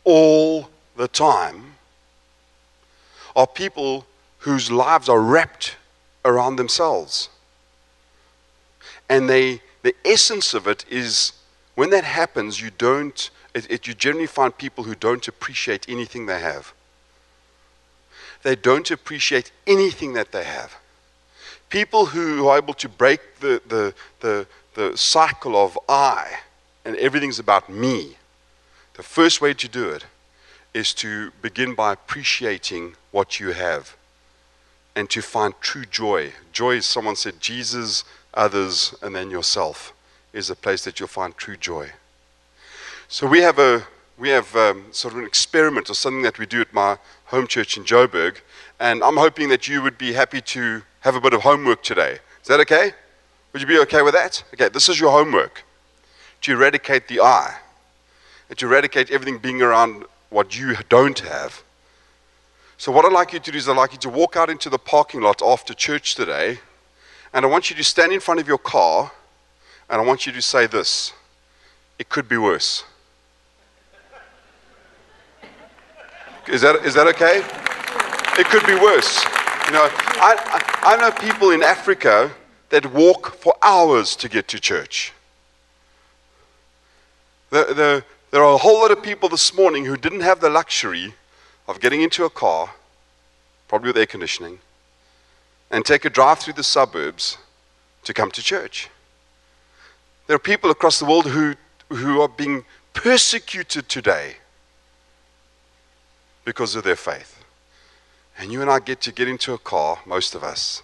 all 0.04 0.70
the 0.96 1.08
time 1.08 1.71
are 3.36 3.48
people 3.48 4.06
whose 4.40 4.72
lives 4.72 5.08
are 5.08 5.22
wrapped 5.22 5.76
around 6.26 6.56
themselves. 6.56 7.30
And 9.10 9.30
they, 9.30 9.62
the 9.84 9.96
essence 10.06 10.54
of 10.54 10.68
it 10.68 10.86
is 10.90 11.34
when 11.76 11.90
that 11.92 12.04
happens, 12.04 12.62
you 12.62 12.72
don't, 12.78 13.30
it, 13.54 13.70
it, 13.70 13.88
you 13.88 13.94
generally 13.94 14.28
find 14.28 14.58
people 14.58 14.84
who 14.84 14.96
don't 14.96 15.28
appreciate 15.28 15.88
anything 15.88 16.26
they 16.26 16.40
have. 16.40 16.74
They 18.44 18.56
don't 18.56 18.90
appreciate 18.90 19.52
anything 19.68 20.14
that 20.14 20.32
they 20.32 20.44
have. 20.44 20.76
People 21.70 22.08
who 22.08 22.48
are 22.48 22.58
able 22.58 22.74
to 22.76 22.90
break 22.90 23.40
the, 23.40 23.62
the, 23.68 23.94
the, 24.20 24.48
the 24.74 24.98
cycle 24.98 25.56
of 25.56 25.78
I 25.88 26.40
and 26.84 26.96
everything's 26.98 27.40
about 27.40 27.70
me, 27.70 28.18
the 28.96 29.04
first 29.04 29.40
way 29.40 29.54
to 29.54 29.68
do 29.68 29.90
it 29.90 30.06
is 30.74 30.94
to 30.96 31.32
begin 31.42 31.76
by 31.76 31.94
appreciating 31.94 32.96
what 33.12 33.40
you 33.40 33.52
have 33.52 33.96
and 34.96 35.10
to 35.10 35.22
find 35.22 35.54
true 35.62 35.86
joy. 35.86 36.32
Joy, 36.52 36.80
someone 36.80 37.16
said, 37.16 37.40
Jesus, 37.40 38.04
others, 38.34 38.96
and 39.02 39.16
then 39.16 39.30
yourself 39.30 39.94
is 40.34 40.50
a 40.50 40.56
place 40.56 40.84
that 40.86 41.00
you'll 41.00 41.08
find 41.08 41.36
true 41.36 41.58
joy. 41.58 41.92
So 43.08 43.28
we 43.28 43.40
have 43.42 43.60
a 43.60 43.86
we 44.18 44.30
have 44.30 44.56
um, 44.56 44.86
sort 44.92 45.16
of 45.16 45.20
an 45.20 45.26
experiment 45.26 45.90
or 45.90 45.96
something 45.96 46.22
that 46.22 46.38
we 46.38 46.46
do 46.46 46.62
at 46.62 46.72
my 46.74 46.98
home 47.26 47.48
church 47.48 47.76
in 47.76 47.84
Joburg, 47.84 48.38
and 48.80 49.04
I'm 49.04 49.18
hoping 49.18 49.50
that 49.50 49.68
you 49.68 49.82
would 49.82 49.98
be 49.98 50.14
happy 50.14 50.42
to 50.42 50.84
have 51.00 51.16
a 51.16 51.22
bit 51.22 51.34
of 51.34 51.42
homework 51.42 51.82
today. 51.82 52.20
Is 52.42 52.48
that 52.48 52.60
okay? 52.60 52.92
Would 53.52 53.62
you 53.64 53.68
be 53.68 53.80
okay 53.80 54.04
with 54.04 54.14
that? 54.14 54.44
Okay, 54.54 54.70
this 54.70 54.90
is 54.90 55.00
your 55.00 55.10
homework 55.12 55.64
to 56.42 56.54
eradicate 56.54 57.08
the 57.08 57.20
I, 57.20 57.58
and 58.48 58.58
to 58.60 58.68
eradicate 58.68 59.10
everything 59.10 59.40
being 59.40 59.62
around 59.62 60.06
what 60.32 60.58
you 60.58 60.76
don't 60.90 61.20
have 61.20 61.62
So, 62.78 62.92
what 62.92 63.06
I'd 63.06 63.14
like 63.14 63.32
you 63.32 63.40
to 63.40 63.52
do 63.52 63.58
is, 63.58 63.70
I'd 63.70 63.78
like 63.78 63.92
you 63.94 64.00
to 64.00 64.10
walk 64.10 64.36
out 64.36 64.50
into 64.50 64.68
the 64.68 64.80
parking 64.80 65.22
lot 65.22 65.44
after 65.44 65.76
church 65.76 66.16
today, 66.16 66.58
and 67.32 67.46
I 67.46 67.48
want 67.48 67.70
you 67.70 67.76
to 67.76 67.84
stand 67.84 68.12
in 68.12 68.20
front 68.20 68.40
of 68.40 68.48
your 68.48 68.58
car, 68.58 69.12
and 69.88 70.02
I 70.02 70.04
want 70.04 70.26
you 70.26 70.32
to 70.32 70.42
say 70.42 70.66
this 70.66 71.14
It 72.00 72.10
could 72.10 72.28
be 72.28 72.38
worse. 72.38 72.84
Is 76.48 76.62
that, 76.62 76.84
is 76.84 76.96
that 76.96 77.06
okay? 77.08 77.44
It 78.40 78.48
could 78.48 78.66
be 78.66 78.74
worse. 78.74 79.24
You 79.68 79.74
know, 79.74 79.88
I, 79.88 80.62
I, 80.84 80.98
know 80.98 81.12
people 81.12 81.52
in 81.52 81.62
Africa 81.62 82.32
that 82.70 82.92
walk 82.92 83.36
for 83.36 83.54
hours 83.62 84.16
to 84.16 84.28
get 84.28 84.48
to 84.48 84.60
church. 84.60 85.14
The, 87.52 87.64
the, 87.74 88.04
there 88.32 88.44
are 88.44 88.54
a 88.54 88.58
whole 88.58 88.80
lot 88.80 88.92
of 88.92 89.04
people 89.04 89.28
this 89.28 89.54
morning 89.54 89.86
who 89.86 89.98
didn't 89.98 90.22
have 90.22 90.40
the 90.40 90.50
luxury 90.50 91.14
of 91.68 91.82
getting 91.82 92.02
into 92.02 92.24
a 92.24 92.30
car, 92.30 92.72
probably 93.68 93.90
with 93.90 93.98
air 93.98 94.06
conditioning, 94.06 94.60
and 95.70 95.86
take 95.86 96.06
a 96.06 96.10
drive 96.10 96.40
through 96.40 96.54
the 96.54 96.64
suburbs 96.64 97.38
to 98.04 98.14
come 98.14 98.32
to 98.32 98.42
church. 98.42 98.90
There 100.28 100.36
are 100.36 100.40
people 100.40 100.72
across 100.72 100.98
the 100.98 101.06
world 101.06 101.28
who, 101.28 101.56
who 101.90 102.22
are 102.22 102.30
being 102.30 102.64
persecuted 102.94 103.90
today 103.90 104.36
because 106.46 106.76
of 106.76 106.86
their 106.86 106.96
faith. 106.96 107.44
And 108.38 108.52
you 108.52 108.62
and 108.62 108.70
I 108.70 108.80
get 108.80 109.02
to 109.02 109.12
get 109.12 109.28
into 109.28 109.54
a 109.54 109.58
car, 109.58 110.00
most 110.06 110.36
of 110.36 110.44
us, 110.44 110.84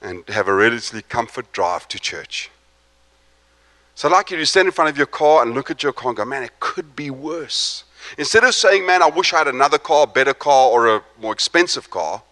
and 0.00 0.26
have 0.28 0.46
a 0.46 0.54
relatively 0.54 1.02
comfort 1.02 1.52
drive 1.52 1.88
to 1.88 1.98
church. 1.98 2.50
So 3.98 4.06
I'd 4.06 4.12
like 4.12 4.30
you 4.30 4.36
to 4.36 4.46
stand 4.46 4.68
in 4.68 4.72
front 4.72 4.90
of 4.90 4.96
your 4.96 5.08
car 5.08 5.42
and 5.42 5.54
look 5.54 5.72
at 5.72 5.82
your 5.82 5.92
car 5.92 6.10
and 6.10 6.16
go, 6.16 6.24
man, 6.24 6.44
it 6.44 6.60
could 6.60 6.94
be 6.94 7.10
worse. 7.10 7.82
Instead 8.16 8.44
of 8.44 8.54
saying, 8.54 8.86
man, 8.86 9.02
I 9.02 9.10
wish 9.10 9.32
I 9.32 9.38
had 9.38 9.48
another 9.48 9.76
car, 9.76 10.04
a 10.04 10.06
better 10.06 10.34
car, 10.34 10.68
or 10.68 10.86
a 10.86 11.02
more 11.20 11.32
expensive 11.32 11.90
car, 11.90 12.22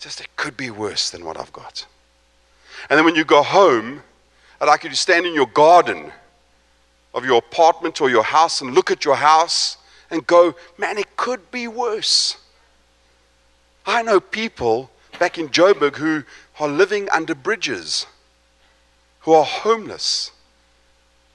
just 0.00 0.22
it 0.22 0.28
could 0.36 0.56
be 0.56 0.70
worse 0.70 1.10
than 1.10 1.22
what 1.26 1.38
I've 1.38 1.52
got. 1.52 1.84
And 2.88 2.96
then 2.96 3.04
when 3.04 3.16
you 3.16 3.26
go 3.26 3.42
home, 3.42 4.02
I'd 4.62 4.64
like 4.64 4.82
you 4.82 4.88
to 4.88 4.96
stand 4.96 5.26
in 5.26 5.34
your 5.34 5.46
garden 5.46 6.10
of 7.12 7.26
your 7.26 7.36
apartment 7.36 8.00
or 8.00 8.08
your 8.08 8.24
house 8.24 8.62
and 8.62 8.74
look 8.74 8.90
at 8.90 9.04
your 9.04 9.16
house 9.16 9.76
and 10.10 10.26
go, 10.26 10.54
man, 10.78 10.96
it 10.96 11.18
could 11.18 11.50
be 11.50 11.68
worse. 11.68 12.38
I 13.84 14.00
know 14.00 14.20
people 14.20 14.88
back 15.18 15.36
in 15.36 15.50
Joburg 15.50 15.96
who 15.96 16.24
are 16.58 16.68
living 16.68 17.10
under 17.10 17.34
bridges, 17.34 18.06
who 19.20 19.34
are 19.34 19.44
homeless. 19.44 20.30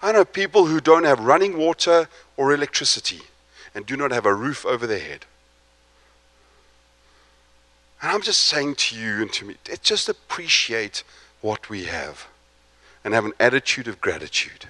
I 0.01 0.11
know 0.11 0.23
people 0.23 0.65
who 0.65 0.79
don't 0.79 1.03
have 1.03 1.19
running 1.19 1.57
water 1.57 2.07
or 2.37 2.53
electricity 2.53 3.21
and 3.75 3.85
do 3.85 3.97
not 3.97 4.11
have 4.11 4.25
a 4.25 4.33
roof 4.33 4.65
over 4.65 4.87
their 4.87 4.99
head. 4.99 5.25
And 8.01 8.11
I'm 8.11 8.21
just 8.21 8.43
saying 8.43 8.75
to 8.75 8.95
you 8.95 9.21
and 9.21 9.33
to 9.33 9.45
me, 9.45 9.55
just 9.81 10.07
appreciate 10.07 11.03
what 11.41 11.69
we 11.69 11.85
have 11.85 12.27
and 13.03 13.13
have 13.13 13.25
an 13.25 13.33
attitude 13.39 13.87
of 13.87 13.99
gratitude. 13.99 14.65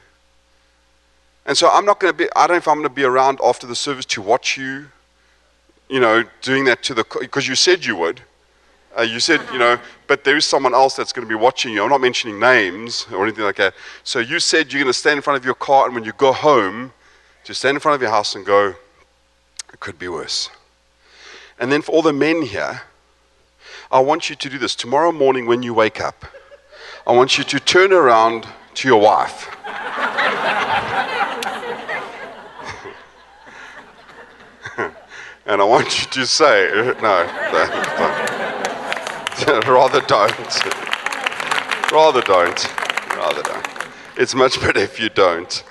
And 1.46 1.58
so 1.58 1.70
I'm 1.70 1.86
not 1.86 2.00
going 2.00 2.14
to 2.14 2.18
be, 2.18 2.28
I 2.36 2.48
don't 2.48 2.56
know 2.56 2.58
if 2.58 2.68
I'm 2.68 2.76
going 2.76 2.88
to 2.88 2.94
be 2.94 3.04
around 3.04 3.40
after 3.44 3.68
the 3.68 3.76
service 3.76 4.06
to 4.06 4.22
watch 4.22 4.58
you, 4.58 4.88
you 5.90 6.00
know, 6.00 6.24
doing 6.42 6.66
that 6.66 6.84
to 6.84 6.94
the, 6.94 7.06
because 7.20 7.48
you 7.48 7.56
said 7.56 7.86
you 7.86 7.96
would. 7.96 8.22
Uh, 8.98 9.04
you 9.04 9.20
said, 9.20 9.42
you 9.52 9.60
know, 9.60 9.80
but 10.08 10.24
there 10.24 10.36
is 10.36 10.46
someone 10.46 10.74
else 10.74 10.96
that's 10.96 11.14
going 11.14 11.28
to 11.28 11.30
be 11.30 11.40
watching 11.40 11.72
you. 11.72 11.84
I'm 11.84 11.90
not 11.90 12.02
mentioning 12.02 12.40
names 12.40 13.06
or 13.12 13.24
anything 13.24 13.44
like 13.44 13.58
that. 13.58 13.76
So 14.04 14.20
you 14.20 14.40
said 14.40 14.74
you're 14.74 14.82
going 14.82 14.92
to 14.92 14.98
stand 14.98 15.18
in 15.18 15.22
front 15.22 15.38
of 15.38 15.46
your 15.46 15.54
car, 15.54 15.86
and 15.86 15.94
when 15.94 16.04
you 16.04 16.14
go 16.14 16.34
home, 16.34 16.92
just 17.44 17.60
stand 17.60 17.76
in 17.76 17.80
front 17.80 17.96
of 17.96 18.02
your 18.02 18.12
house 18.12 18.36
and 18.36 18.46
go, 18.46 18.76
it 19.72 19.80
could 19.80 20.00
be 20.00 20.08
worse. 20.08 20.50
And 21.60 21.72
then 21.72 21.82
for 21.82 21.92
all 21.92 22.02
the 22.02 22.14
men 22.14 22.42
here, 22.42 22.82
I 23.92 24.00
want 24.00 24.30
you 24.30 24.36
to 24.36 24.50
do 24.50 24.58
this. 24.58 24.76
Tomorrow 24.76 25.12
morning 25.12 25.46
when 25.46 25.64
you 25.64 25.74
wake 25.74 26.00
up, 26.00 26.26
I 27.06 27.12
want 27.12 27.38
you 27.38 27.44
to 27.44 27.60
turn 27.60 27.92
around 27.92 28.48
to 28.76 28.88
your 28.88 29.02
wife. 29.02 29.50
and 35.46 35.62
I 35.62 35.66
want 35.66 36.00
you 36.00 36.08
to 36.12 36.26
say, 36.28 36.70
no, 37.02 37.26
no, 37.52 38.09
rather 39.68 40.02
don't. 40.02 40.32
Rather 41.92 42.22
don't. 42.22 42.78
Rather 43.16 43.42
don't. 43.42 43.68
It's 44.16 44.36
much 44.36 44.62
better 44.62 44.80
if 44.80 45.00
you 45.00 45.10
don't. 45.10 45.64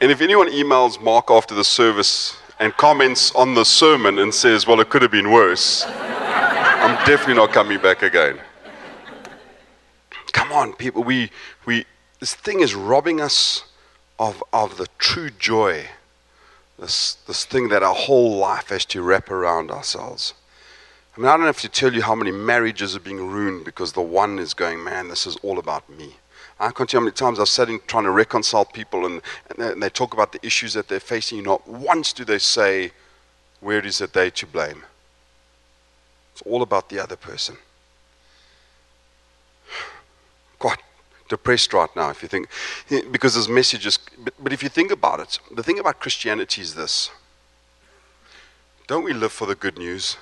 And 0.00 0.12
if 0.12 0.20
anyone 0.20 0.48
emails 0.50 1.02
Mark 1.02 1.32
after 1.32 1.52
the 1.52 1.64
service 1.64 2.36
and 2.60 2.72
comments 2.76 3.34
on 3.34 3.54
the 3.54 3.64
sermon 3.64 4.20
and 4.20 4.32
says, 4.32 4.68
well, 4.68 4.78
it 4.78 4.88
could 4.88 5.02
have 5.02 5.10
been 5.10 5.32
worse, 5.32 5.84
I'm 5.84 6.94
definitely 7.06 7.34
not 7.34 7.52
coming 7.52 7.80
back 7.80 8.02
again. 8.02 8.38
Come 10.32 10.52
on, 10.52 10.74
people. 10.74 11.02
We, 11.02 11.32
we, 11.66 11.86
this 12.20 12.34
thing 12.34 12.60
is 12.60 12.76
robbing 12.76 13.20
us 13.20 13.64
of, 14.20 14.44
of 14.52 14.76
the 14.76 14.86
true 14.98 15.30
joy, 15.30 15.86
this, 16.78 17.14
this 17.26 17.44
thing 17.44 17.68
that 17.70 17.82
our 17.82 17.94
whole 17.96 18.36
life 18.36 18.68
has 18.68 18.84
to 18.86 19.02
wrap 19.02 19.28
around 19.28 19.72
ourselves. 19.72 20.34
I 21.16 21.20
mean, 21.20 21.28
I 21.28 21.36
don't 21.36 21.46
have 21.46 21.60
to 21.60 21.68
tell 21.68 21.94
you 21.94 22.02
how 22.02 22.16
many 22.16 22.32
marriages 22.32 22.96
are 22.96 23.00
being 23.00 23.30
ruined 23.30 23.64
because 23.64 23.92
the 23.92 24.02
one 24.02 24.40
is 24.40 24.52
going, 24.52 24.82
man, 24.82 25.08
this 25.08 25.26
is 25.26 25.36
all 25.36 25.58
about 25.60 25.88
me. 25.88 26.16
I 26.58 26.70
can't 26.70 26.90
tell 26.90 27.00
you 27.00 27.02
how 27.02 27.04
many 27.04 27.14
times 27.14 27.38
I've 27.38 27.48
sat 27.48 27.68
in 27.68 27.80
trying 27.86 28.04
to 28.04 28.10
reconcile 28.10 28.64
people 28.64 29.06
and, 29.06 29.22
and, 29.50 29.58
they, 29.58 29.72
and 29.72 29.82
they 29.82 29.90
talk 29.90 30.12
about 30.12 30.32
the 30.32 30.44
issues 30.44 30.74
that 30.74 30.88
they're 30.88 30.98
facing. 30.98 31.42
Not 31.44 31.68
once 31.68 32.12
do 32.12 32.24
they 32.24 32.38
say, 32.38 32.90
where 33.60 33.78
it 33.78 33.86
is 33.86 33.98
that 33.98 34.12
they 34.12 34.30
to 34.30 34.46
blame. 34.46 34.82
It's 36.32 36.42
all 36.42 36.62
about 36.62 36.88
the 36.88 36.98
other 36.98 37.16
person. 37.16 37.56
Quite 40.58 40.80
depressed 41.28 41.72
right 41.72 41.94
now 41.94 42.10
if 42.10 42.22
you 42.22 42.28
think, 42.28 42.48
eh, 42.90 43.02
because 43.10 43.36
this 43.36 43.48
message 43.48 43.86
is, 43.86 43.98
but, 44.18 44.34
but 44.42 44.52
if 44.52 44.64
you 44.64 44.68
think 44.68 44.90
about 44.90 45.20
it, 45.20 45.38
the 45.54 45.62
thing 45.62 45.78
about 45.78 46.00
Christianity 46.00 46.60
is 46.60 46.74
this. 46.74 47.10
Don't 48.88 49.04
we 49.04 49.12
live 49.12 49.32
for 49.32 49.46
the 49.46 49.54
good 49.54 49.78
news? 49.78 50.16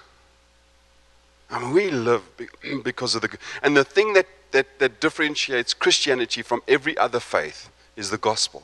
I 1.52 1.60
mean, 1.60 1.72
we 1.72 1.90
live 1.90 2.22
because 2.82 3.14
of 3.14 3.22
the, 3.22 3.38
and 3.62 3.76
the 3.76 3.84
thing 3.84 4.14
that 4.14 4.26
that, 4.52 4.78
that 4.78 5.00
differentiates 5.00 5.74
Christianity 5.74 6.42
from 6.42 6.62
every 6.68 6.96
other 6.96 7.20
faith 7.20 7.70
is 7.96 8.10
the 8.10 8.18
gospel 8.18 8.62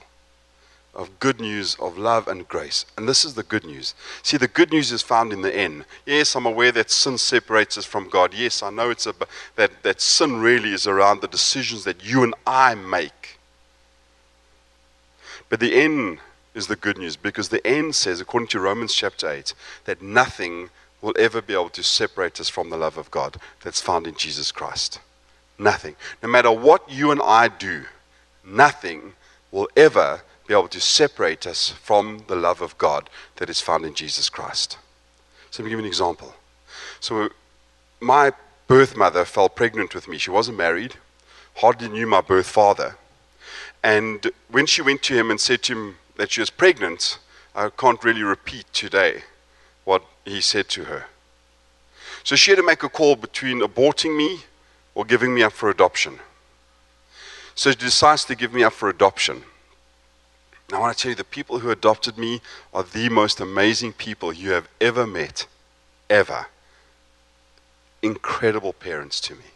of 0.95 1.19
good 1.21 1.41
news 1.41 1.77
of 1.77 1.99
love 1.99 2.29
and 2.29 2.49
grace. 2.49 2.87
And 2.97 3.09
this 3.09 3.25
is 3.25 3.35
the 3.35 3.43
good 3.43 3.65
news. 3.65 3.95
See, 4.23 4.37
the 4.37 4.49
good 4.49 4.73
news 4.73 4.91
is 4.91 5.03
found 5.03 5.33
in 5.33 5.43
the 5.43 5.55
end. 5.55 5.85
Yes, 6.07 6.35
I'm 6.35 6.47
aware 6.47 6.73
that 6.73 6.91
sin 6.91 7.19
separates 7.19 7.77
us 7.77 7.85
from 7.85 8.09
God. 8.09 8.33
Yes, 8.35 8.63
I 8.63 8.71
know 8.71 8.91
it's 8.91 9.07
a, 9.07 9.15
that, 9.57 9.83
that 9.83 10.01
sin 10.01 10.41
really 10.41 10.73
is 10.73 10.87
around 10.87 11.21
the 11.21 11.29
decisions 11.29 11.85
that 11.85 12.05
you 12.05 12.23
and 12.23 12.35
I 12.47 12.75
make. 12.75 13.39
But 15.49 15.61
the 15.61 15.75
end 15.75 16.19
is 16.55 16.67
the 16.67 16.77
good 16.77 16.99
news 16.99 17.17
because 17.17 17.49
the 17.49 17.65
end 17.67 17.95
says, 17.95 18.21
according 18.21 18.49
to 18.49 18.61
Romans 18.61 18.93
chapter 18.93 19.31
8, 19.31 19.55
that 19.85 20.03
nothing 20.03 20.71
will 21.01 21.15
ever 21.19 21.41
be 21.41 21.53
able 21.53 21.69
to 21.71 21.83
separate 21.83 22.41
us 22.41 22.49
from 22.49 22.71
the 22.71 22.77
love 22.77 22.99
of 22.99 23.11
God 23.11 23.37
that's 23.63 23.81
found 23.81 24.07
in 24.07 24.15
Jesus 24.15 24.51
Christ. 24.51 25.01
Nothing. 25.59 25.97
No 26.23 26.29
matter 26.29 26.51
what 26.51 26.91
you 26.91 27.11
and 27.11 27.21
I 27.23 27.49
do, 27.49 27.85
nothing 28.45 29.15
will 29.51 29.69
ever 29.77 30.23
be 30.47 30.55
able 30.55 30.69
to 30.69 30.81
separate 30.81 31.47
us 31.47 31.71
from 31.71 32.25
the 32.27 32.37
love 32.37 32.61
of 32.61 32.77
God 32.79 33.11
that 33.37 33.51
is 33.51 33.61
found 33.61 33.85
in 33.85 33.95
Jesus 33.95 34.29
Christ. 34.29 34.79
So 35.51 35.63
let 35.63 35.67
me 35.67 35.71
give 35.71 35.79
you 35.79 35.85
an 35.85 35.89
example. 35.89 36.35
So 37.01 37.29
my 38.01 38.33
birth 38.67 38.97
mother 38.97 39.25
fell 39.25 39.49
pregnant 39.49 39.95
with 39.95 40.09
me. 40.09 40.19
She 40.19 40.31
wasn't 40.31 40.59
married, 40.59 40.95
hardly 41.57 41.89
knew 41.89 42.07
my 42.07 42.21
birth 42.21 42.49
father. 42.49 42.97
And 43.83 44.31
when 44.51 44.67
she 44.67 44.83
went 44.83 45.03
to 45.05 45.15
him 45.15 45.31
and 45.31 45.41
said 45.41 45.63
to 45.65 45.73
him 45.73 45.97
that 46.17 46.31
she 46.33 46.41
was 46.41 46.51
pregnant, 46.51 47.19
I 47.55 47.71
can't 47.71 48.03
really 48.03 48.23
repeat 48.23 48.67
today 48.73 49.23
he 50.29 50.41
said 50.41 50.69
to 50.71 50.85
her. 50.85 51.07
So 52.25 52.37
she 52.37 52.51
had 52.51 52.57
to 52.57 52.63
make 52.63 52.83
a 52.83 52.89
call 52.89 53.17
between 53.17 53.61
aborting 53.61 54.17
me 54.17 54.41
or 54.95 55.05
giving 55.05 55.35
me 55.35 55.43
up 55.43 55.53
for 55.53 55.71
adoption. 55.71 56.19
So 57.55 57.71
she 57.71 57.77
decides 57.77 58.25
to 58.27 58.35
give 58.35 58.53
me 58.53 58.63
up 58.63 58.73
for 58.73 58.89
adoption. 58.89 59.45
Now, 60.71 60.79
I 60.79 60.81
want 60.81 60.97
to 60.97 61.03
tell 61.03 61.11
you 61.11 61.17
the 61.17 61.25
people 61.25 61.61
who 61.61 61.71
adopted 61.71 62.19
me 62.19 62.43
are 62.75 62.83
the 62.83 63.09
most 63.09 63.41
amazing 63.41 63.95
people 63.95 64.33
you 64.33 64.51
have 64.51 64.69
ever 64.81 65.07
met, 65.07 65.47
ever. 66.11 66.47
Incredible 68.03 68.75
parents 68.75 69.21
to 69.23 69.35
me. 69.35 69.47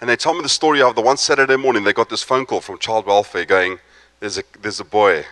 And 0.00 0.08
they 0.08 0.16
told 0.16 0.36
me 0.36 0.42
the 0.42 0.48
story 0.48 0.80
of 0.82 0.94
the 0.94 1.00
one 1.00 1.16
Saturday 1.16 1.56
morning 1.56 1.82
they 1.82 1.92
got 1.92 2.10
this 2.10 2.22
phone 2.22 2.46
call 2.46 2.60
from 2.60 2.78
child 2.78 3.06
welfare 3.06 3.44
going, 3.44 3.80
There's 4.20 4.38
a, 4.38 4.44
there's 4.60 4.80
a 4.80 4.84
boy. 4.84 5.24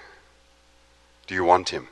Do 1.26 1.34
you 1.34 1.44
want 1.44 1.68
him? 1.68 1.88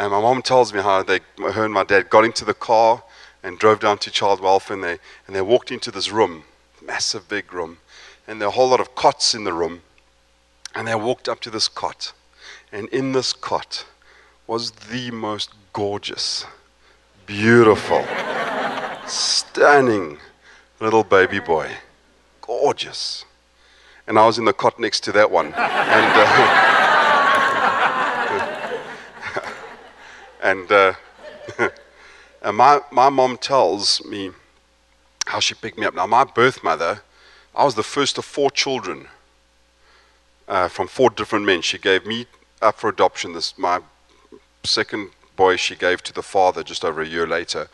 And 0.00 0.12
my 0.12 0.20
mom 0.22 0.40
tells 0.40 0.72
me 0.72 0.80
how 0.80 1.02
they, 1.02 1.20
her 1.36 1.66
and 1.66 1.74
my 1.74 1.84
dad 1.84 2.08
got 2.08 2.24
into 2.24 2.42
the 2.46 2.54
car 2.54 3.02
and 3.42 3.58
drove 3.58 3.80
down 3.80 3.98
to 3.98 4.10
child 4.10 4.40
welfare 4.40 4.74
and 4.74 4.82
they, 4.82 4.98
and 5.26 5.36
they 5.36 5.42
walked 5.42 5.70
into 5.70 5.90
this 5.90 6.10
room, 6.10 6.44
massive 6.82 7.28
big 7.28 7.52
room, 7.52 7.76
and 8.26 8.40
there 8.40 8.48
were 8.48 8.52
a 8.52 8.54
whole 8.54 8.70
lot 8.70 8.80
of 8.80 8.94
cots 8.94 9.34
in 9.34 9.44
the 9.44 9.52
room. 9.52 9.82
And 10.74 10.88
they 10.88 10.94
walked 10.94 11.28
up 11.28 11.40
to 11.40 11.50
this 11.50 11.68
cot, 11.68 12.14
and 12.72 12.88
in 12.88 13.12
this 13.12 13.34
cot 13.34 13.84
was 14.46 14.70
the 14.70 15.10
most 15.10 15.50
gorgeous, 15.74 16.46
beautiful, 17.26 18.02
stunning 19.06 20.16
little 20.80 21.04
baby 21.04 21.40
boy. 21.40 21.72
Gorgeous. 22.40 23.26
And 24.06 24.18
I 24.18 24.24
was 24.24 24.38
in 24.38 24.46
the 24.46 24.54
cot 24.54 24.80
next 24.80 25.00
to 25.04 25.12
that 25.12 25.30
one. 25.30 25.48
And, 25.48 25.54
uh, 25.56 26.66
and, 30.42 30.70
uh, 30.70 30.94
and 32.42 32.56
my, 32.56 32.80
my 32.90 33.08
mom 33.08 33.36
tells 33.36 34.04
me 34.04 34.30
how 35.26 35.40
she 35.40 35.54
picked 35.54 35.78
me 35.78 35.86
up. 35.86 35.94
Now, 35.94 36.06
my 36.06 36.24
birth 36.24 36.64
mother, 36.64 37.02
I 37.54 37.64
was 37.64 37.74
the 37.74 37.82
first 37.82 38.18
of 38.18 38.24
four 38.24 38.50
children 38.50 39.08
uh, 40.48 40.68
from 40.68 40.88
four 40.88 41.10
different 41.10 41.44
men. 41.44 41.62
She 41.62 41.78
gave 41.78 42.06
me 42.06 42.26
up 42.60 42.78
for 42.78 42.88
adoption. 42.88 43.32
This 43.32 43.56
my 43.56 43.80
second 44.64 45.10
boy 45.36 45.56
she 45.56 45.74
gave 45.74 46.02
to 46.02 46.12
the 46.12 46.22
father 46.22 46.62
just 46.62 46.84
over 46.84 47.00
a 47.00 47.06
year 47.06 47.26
later. 47.26 47.68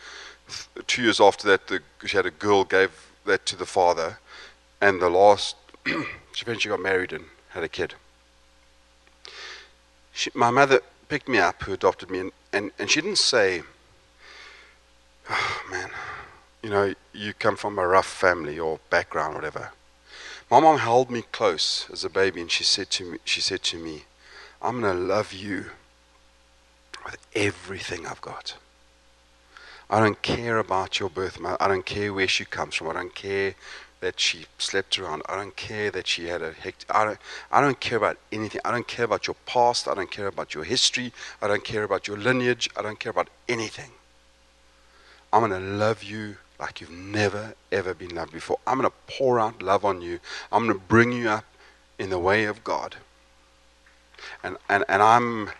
Two 0.87 1.03
years 1.03 1.21
after 1.21 1.49
that, 1.49 1.67
the, 1.67 1.81
she 2.05 2.17
had 2.17 2.27
a 2.27 2.31
girl 2.31 2.65
gave 2.65 2.91
that 3.25 3.45
to 3.47 3.57
the 3.57 3.67
father, 3.67 4.19
and 4.81 5.01
the 5.01 5.11
last 5.11 5.57
she 5.87 6.43
eventually 6.43 6.71
got 6.71 6.83
married 6.83 7.13
and 7.13 7.25
had 7.51 7.65
a 7.65 7.69
kid. 7.69 7.95
She, 10.13 10.31
my 10.35 10.51
mother 10.51 10.81
picked 11.09 11.29
me 11.29 11.39
up, 11.39 11.63
who 11.63 11.73
adopted 11.73 12.11
me, 12.11 12.21
and, 12.21 12.33
and, 12.53 12.71
and 12.79 12.91
she 12.91 13.01
didn't 13.01 13.19
say, 13.19 13.63
oh, 15.31 15.63
man, 15.71 15.91
you 16.63 16.71
know, 16.71 16.95
you 17.13 17.33
come 17.35 17.57
from 17.57 17.79
a 17.79 17.87
rough 17.87 18.07
family 18.07 18.59
or 18.59 18.81
background, 18.91 19.35
or 19.35 19.37
whatever. 19.37 19.71
My 20.51 20.61
mom 20.61 20.79
held 20.79 21.11
me 21.11 21.23
close 21.33 21.87
as 21.93 22.05
a 22.05 22.11
baby, 22.11 22.41
and 22.41 22.51
she 22.51 22.65
said 22.65 22.91
to 22.91 23.13
me, 23.13 23.19
she 23.25 23.41
said 23.41 23.63
to 23.65 23.79
me, 23.79 24.05
I'm 24.63 24.81
going 24.81 24.97
to 24.97 25.03
love 25.03 25.33
you 25.33 25.67
with 27.05 27.19
everything 27.35 28.07
I've 28.07 28.21
got. 28.21 28.57
I 29.89 30.01
don't 30.01 30.21
care 30.23 30.59
about 30.59 30.99
your 30.99 31.09
birth. 31.09 31.39
I 31.45 31.69
don't 31.69 31.87
care 31.87 32.13
where 32.13 32.27
she 32.27 32.45
comes 32.45 32.75
from. 32.75 32.89
I 32.89 32.95
don't 32.95 33.15
care 33.15 33.55
that 34.07 34.21
she 34.21 34.47
slept 34.57 35.01
around. 35.01 35.23
I 35.29 35.35
don't 35.35 35.57
care 35.57 35.91
that 35.91 36.07
she 36.07 36.29
had 36.29 36.41
a 36.41 36.53
hectic. 36.53 36.89
I 36.95 37.05
don't, 37.05 37.19
I 37.51 37.61
don't 37.61 37.81
care 37.81 37.99
about 37.99 38.17
anything. 38.31 38.61
I 38.65 38.71
don't 38.71 38.87
care 38.87 39.05
about 39.05 39.27
your 39.27 39.35
past. 39.47 39.89
I 39.89 39.95
don't 39.95 40.13
care 40.13 40.29
about 40.29 40.55
your 40.55 40.63
history. 40.63 41.13
I 41.43 41.49
don't 41.49 41.65
care 41.65 41.83
about 41.83 42.07
your 42.07 42.17
lineage. 42.17 42.71
I 42.77 42.83
don't 42.83 43.01
care 43.01 43.11
about 43.11 43.29
anything. 43.49 43.91
I'm 45.33 45.41
going 45.41 45.61
to 45.61 45.69
love 45.69 46.05
you 46.05 46.37
like 46.61 46.81
you've 46.81 46.93
never, 46.93 47.55
ever 47.73 47.95
been 47.95 48.15
loved 48.15 48.33
before. 48.33 48.61
I'm 48.65 48.79
going 48.79 48.89
to 48.89 48.97
pour 49.09 49.41
out 49.41 49.61
love 49.61 49.85
on 49.85 50.01
you. 50.01 50.21
I'm 50.53 50.67
going 50.67 50.79
to 50.79 50.87
bring 50.87 51.11
you 51.11 51.29
up 51.29 51.45
in 51.99 52.09
the 52.11 52.21
way 52.21 52.45
of 52.45 52.63
God. 52.63 52.95
And, 54.45 54.57
and, 54.69 54.85
and 54.89 55.03
I'm. 55.03 55.51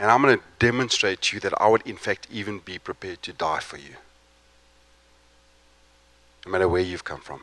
And 0.00 0.10
I'm 0.10 0.22
going 0.22 0.38
to 0.38 0.44
demonstrate 0.58 1.20
to 1.20 1.36
you 1.36 1.40
that 1.40 1.52
I 1.60 1.68
would, 1.68 1.82
in 1.82 1.98
fact, 1.98 2.26
even 2.32 2.60
be 2.60 2.78
prepared 2.78 3.22
to 3.22 3.34
die 3.34 3.60
for 3.60 3.76
you. 3.76 3.96
No 6.46 6.52
matter 6.52 6.66
where 6.66 6.80
you've 6.80 7.04
come 7.04 7.20
from. 7.20 7.42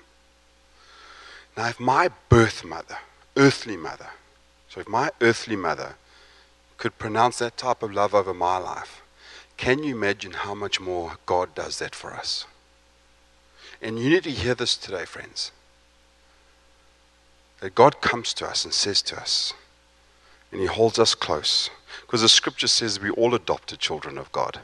Now, 1.55 1.67
if 1.67 1.79
my 1.79 2.09
birth 2.29 2.65
mother, 2.65 2.97
earthly 3.35 3.77
mother, 3.77 4.09
so 4.69 4.79
if 4.79 4.87
my 4.87 5.11
earthly 5.21 5.55
mother 5.55 5.97
could 6.77 6.97
pronounce 6.97 7.37
that 7.37 7.57
type 7.57 7.83
of 7.83 7.93
love 7.93 8.15
over 8.15 8.33
my 8.33 8.57
life, 8.57 9.03
can 9.55 9.83
you 9.83 9.95
imagine 9.95 10.31
how 10.31 10.55
much 10.55 10.79
more 10.79 11.17
God 11.27 11.53
does 11.53 11.77
that 11.77 11.93
for 11.93 12.11
us? 12.11 12.45
And 13.83 13.99
you 13.99 14.09
need 14.09 14.23
to 14.23 14.31
hear 14.31 14.55
this 14.55 14.75
today, 14.75 15.05
friends. 15.05 15.51
That 17.59 17.75
God 17.75 18.01
comes 18.01 18.33
to 18.33 18.47
us 18.47 18.65
and 18.65 18.73
says 18.73 19.03
to 19.03 19.21
us, 19.21 19.53
and 20.51 20.61
He 20.61 20.67
holds 20.67 20.99
us 20.99 21.15
close. 21.15 21.69
Because 22.01 22.21
the 22.21 22.29
scripture 22.29 22.67
says 22.67 22.99
we 22.99 23.09
all 23.09 23.35
adopted 23.35 23.79
children 23.79 24.17
of 24.17 24.31
God. 24.31 24.61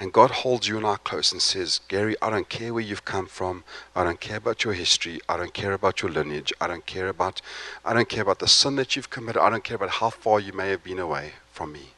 And 0.00 0.12
God 0.12 0.30
holds 0.30 0.66
you 0.66 0.76
and 0.76 0.86
I 0.86 0.96
close 0.96 1.30
and 1.30 1.40
says, 1.40 1.80
Gary, 1.88 2.16
I 2.20 2.30
don't 2.30 2.48
care 2.48 2.74
where 2.74 2.82
you've 2.82 3.04
come 3.04 3.26
from. 3.26 3.62
I 3.94 4.02
don't 4.02 4.20
care 4.20 4.38
about 4.38 4.64
your 4.64 4.74
history. 4.74 5.20
I 5.28 5.36
don't 5.36 5.54
care 5.54 5.72
about 5.72 6.02
your 6.02 6.10
lineage. 6.10 6.52
I 6.60 6.66
don't 6.66 6.84
care 6.84 7.08
about 7.08 7.40
I 7.84 7.94
don't 7.94 8.08
care 8.08 8.22
about 8.22 8.40
the 8.40 8.48
sin 8.48 8.76
that 8.76 8.96
you've 8.96 9.10
committed. 9.10 9.40
I 9.40 9.50
don't 9.50 9.62
care 9.62 9.76
about 9.76 9.90
how 9.90 10.10
far 10.10 10.40
you 10.40 10.52
may 10.52 10.70
have 10.70 10.82
been 10.82 10.98
away 10.98 11.34
from 11.52 11.72
me. 11.72 11.90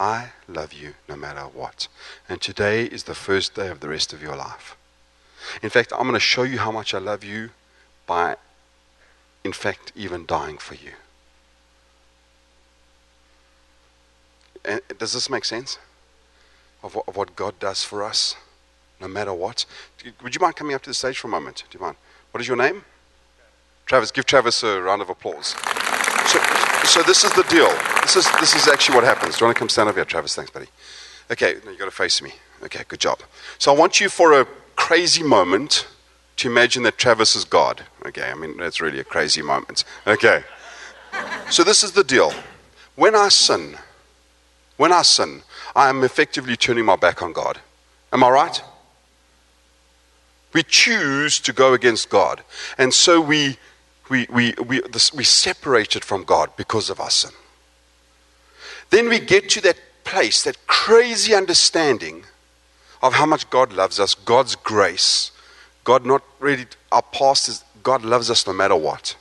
I 0.00 0.30
love 0.48 0.72
you 0.72 0.94
no 1.08 1.16
matter 1.16 1.42
what. 1.42 1.88
And 2.28 2.40
today 2.40 2.84
is 2.84 3.04
the 3.04 3.14
first 3.14 3.54
day 3.54 3.68
of 3.68 3.80
the 3.80 3.88
rest 3.88 4.12
of 4.12 4.22
your 4.22 4.34
life. 4.34 4.76
In 5.62 5.70
fact, 5.70 5.92
I'm 5.92 6.02
going 6.02 6.14
to 6.14 6.20
show 6.20 6.44
you 6.44 6.58
how 6.58 6.72
much 6.72 6.94
I 6.94 6.98
love 6.98 7.22
you 7.22 7.50
by, 8.06 8.36
in 9.44 9.52
fact, 9.52 9.92
even 9.94 10.24
dying 10.26 10.58
for 10.58 10.74
you. 10.74 10.92
And 14.64 14.80
does 14.98 15.12
this 15.12 15.28
make 15.28 15.44
sense? 15.44 15.78
of 16.82 16.94
what, 16.94 17.08
of 17.08 17.16
what 17.16 17.36
God 17.36 17.58
does 17.58 17.84
for 17.84 18.02
us, 18.02 18.36
no 19.00 19.08
matter 19.08 19.32
what. 19.32 19.64
Would 20.22 20.34
you 20.34 20.40
mind 20.40 20.56
coming 20.56 20.74
up 20.74 20.82
to 20.82 20.90
the 20.90 20.94
stage 20.94 21.18
for 21.18 21.28
a 21.28 21.30
moment? 21.30 21.64
Do 21.70 21.78
you 21.78 21.84
mind? 21.84 21.96
What 22.30 22.40
is 22.40 22.48
your 22.48 22.56
name? 22.56 22.84
Travis. 23.86 24.10
Give 24.10 24.24
Travis 24.24 24.62
a 24.62 24.80
round 24.80 25.02
of 25.02 25.10
applause. 25.10 25.54
So, 26.26 26.38
so 26.84 27.02
this 27.02 27.24
is 27.24 27.32
the 27.32 27.44
deal. 27.48 27.68
This 28.02 28.16
is 28.16 28.30
this 28.40 28.54
is 28.54 28.68
actually 28.68 28.94
what 28.94 29.04
happens. 29.04 29.36
Do 29.36 29.42
you 29.42 29.46
want 29.46 29.56
to 29.56 29.58
come 29.58 29.68
stand 29.68 29.88
over 29.88 29.98
here, 29.98 30.04
Travis? 30.04 30.34
Thanks, 30.34 30.50
buddy. 30.50 30.66
Okay, 31.30 31.56
now 31.64 31.70
you 31.70 31.78
got 31.78 31.86
to 31.86 31.90
face 31.90 32.22
me. 32.22 32.32
Okay, 32.62 32.84
good 32.88 33.00
job. 33.00 33.20
So 33.58 33.72
I 33.74 33.76
want 33.76 34.00
you 34.00 34.08
for 34.08 34.40
a 34.40 34.46
crazy 34.76 35.22
moment 35.22 35.86
to 36.36 36.50
imagine 36.50 36.82
that 36.84 36.96
Travis 36.96 37.36
is 37.36 37.44
God. 37.44 37.82
Okay, 38.06 38.30
I 38.30 38.34
mean 38.34 38.56
that's 38.56 38.80
really 38.80 39.00
a 39.00 39.04
crazy 39.04 39.42
moment. 39.42 39.84
Okay. 40.06 40.44
So 41.50 41.62
this 41.62 41.84
is 41.84 41.92
the 41.92 42.04
deal. 42.04 42.32
When 42.94 43.14
I 43.14 43.28
sin, 43.28 43.76
when 44.76 44.92
I 44.92 45.02
sin, 45.02 45.42
I 45.74 45.88
am 45.88 46.02
effectively 46.02 46.56
turning 46.56 46.84
my 46.84 46.96
back 46.96 47.22
on 47.22 47.32
God. 47.32 47.60
Am 48.12 48.24
I 48.24 48.30
right? 48.30 48.62
We 50.52 50.62
choose 50.62 51.40
to 51.40 51.52
go 51.52 51.72
against 51.72 52.10
God. 52.10 52.42
And 52.76 52.92
so 52.92 53.20
we, 53.20 53.56
we, 54.10 54.26
we, 54.30 54.54
we, 54.66 54.80
this, 54.80 55.12
we 55.12 55.24
separated 55.24 56.04
from 56.04 56.24
God 56.24 56.50
because 56.56 56.90
of 56.90 57.00
our 57.00 57.10
sin. 57.10 57.32
Then 58.90 59.08
we 59.08 59.18
get 59.18 59.48
to 59.50 59.60
that 59.62 59.78
place, 60.04 60.42
that 60.42 60.66
crazy 60.66 61.34
understanding 61.34 62.24
of 63.02 63.14
how 63.14 63.26
much 63.26 63.48
God 63.50 63.72
loves 63.72 63.98
us, 63.98 64.14
God's 64.14 64.54
grace. 64.54 65.30
God 65.84 66.04
not 66.04 66.22
really, 66.38 66.66
our 66.92 67.02
past 67.02 67.48
is, 67.48 67.64
God 67.82 68.04
loves 68.04 68.30
us 68.30 68.46
no 68.46 68.52
matter 68.52 68.76
what. 68.76 69.16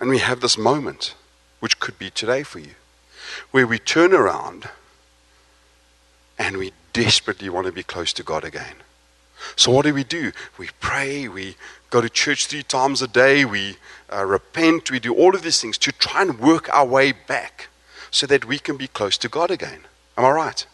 And 0.00 0.10
we 0.10 0.18
have 0.18 0.40
this 0.40 0.58
moment, 0.58 1.14
which 1.60 1.78
could 1.78 1.98
be 1.98 2.10
today 2.10 2.42
for 2.42 2.58
you, 2.58 2.74
where 3.50 3.66
we 3.66 3.78
turn 3.78 4.12
around 4.12 4.68
and 6.38 6.56
we 6.56 6.72
desperately 6.92 7.48
want 7.48 7.66
to 7.66 7.72
be 7.72 7.82
close 7.82 8.12
to 8.14 8.22
God 8.22 8.44
again. 8.44 8.76
So, 9.56 9.70
what 9.70 9.84
do 9.84 9.92
we 9.92 10.04
do? 10.04 10.32
We 10.58 10.70
pray, 10.80 11.28
we 11.28 11.56
go 11.90 12.00
to 12.00 12.08
church 12.08 12.46
three 12.46 12.62
times 12.62 13.02
a 13.02 13.08
day, 13.08 13.44
we 13.44 13.76
uh, 14.12 14.24
repent, 14.24 14.90
we 14.90 15.00
do 15.00 15.14
all 15.14 15.34
of 15.34 15.42
these 15.42 15.60
things 15.60 15.78
to 15.78 15.92
try 15.92 16.22
and 16.22 16.38
work 16.40 16.68
our 16.72 16.86
way 16.86 17.12
back 17.12 17.68
so 18.10 18.26
that 18.26 18.46
we 18.46 18.58
can 18.58 18.76
be 18.76 18.88
close 18.88 19.18
to 19.18 19.28
God 19.28 19.50
again. 19.50 19.80
Am 20.16 20.24
I 20.24 20.30
right? 20.30 20.66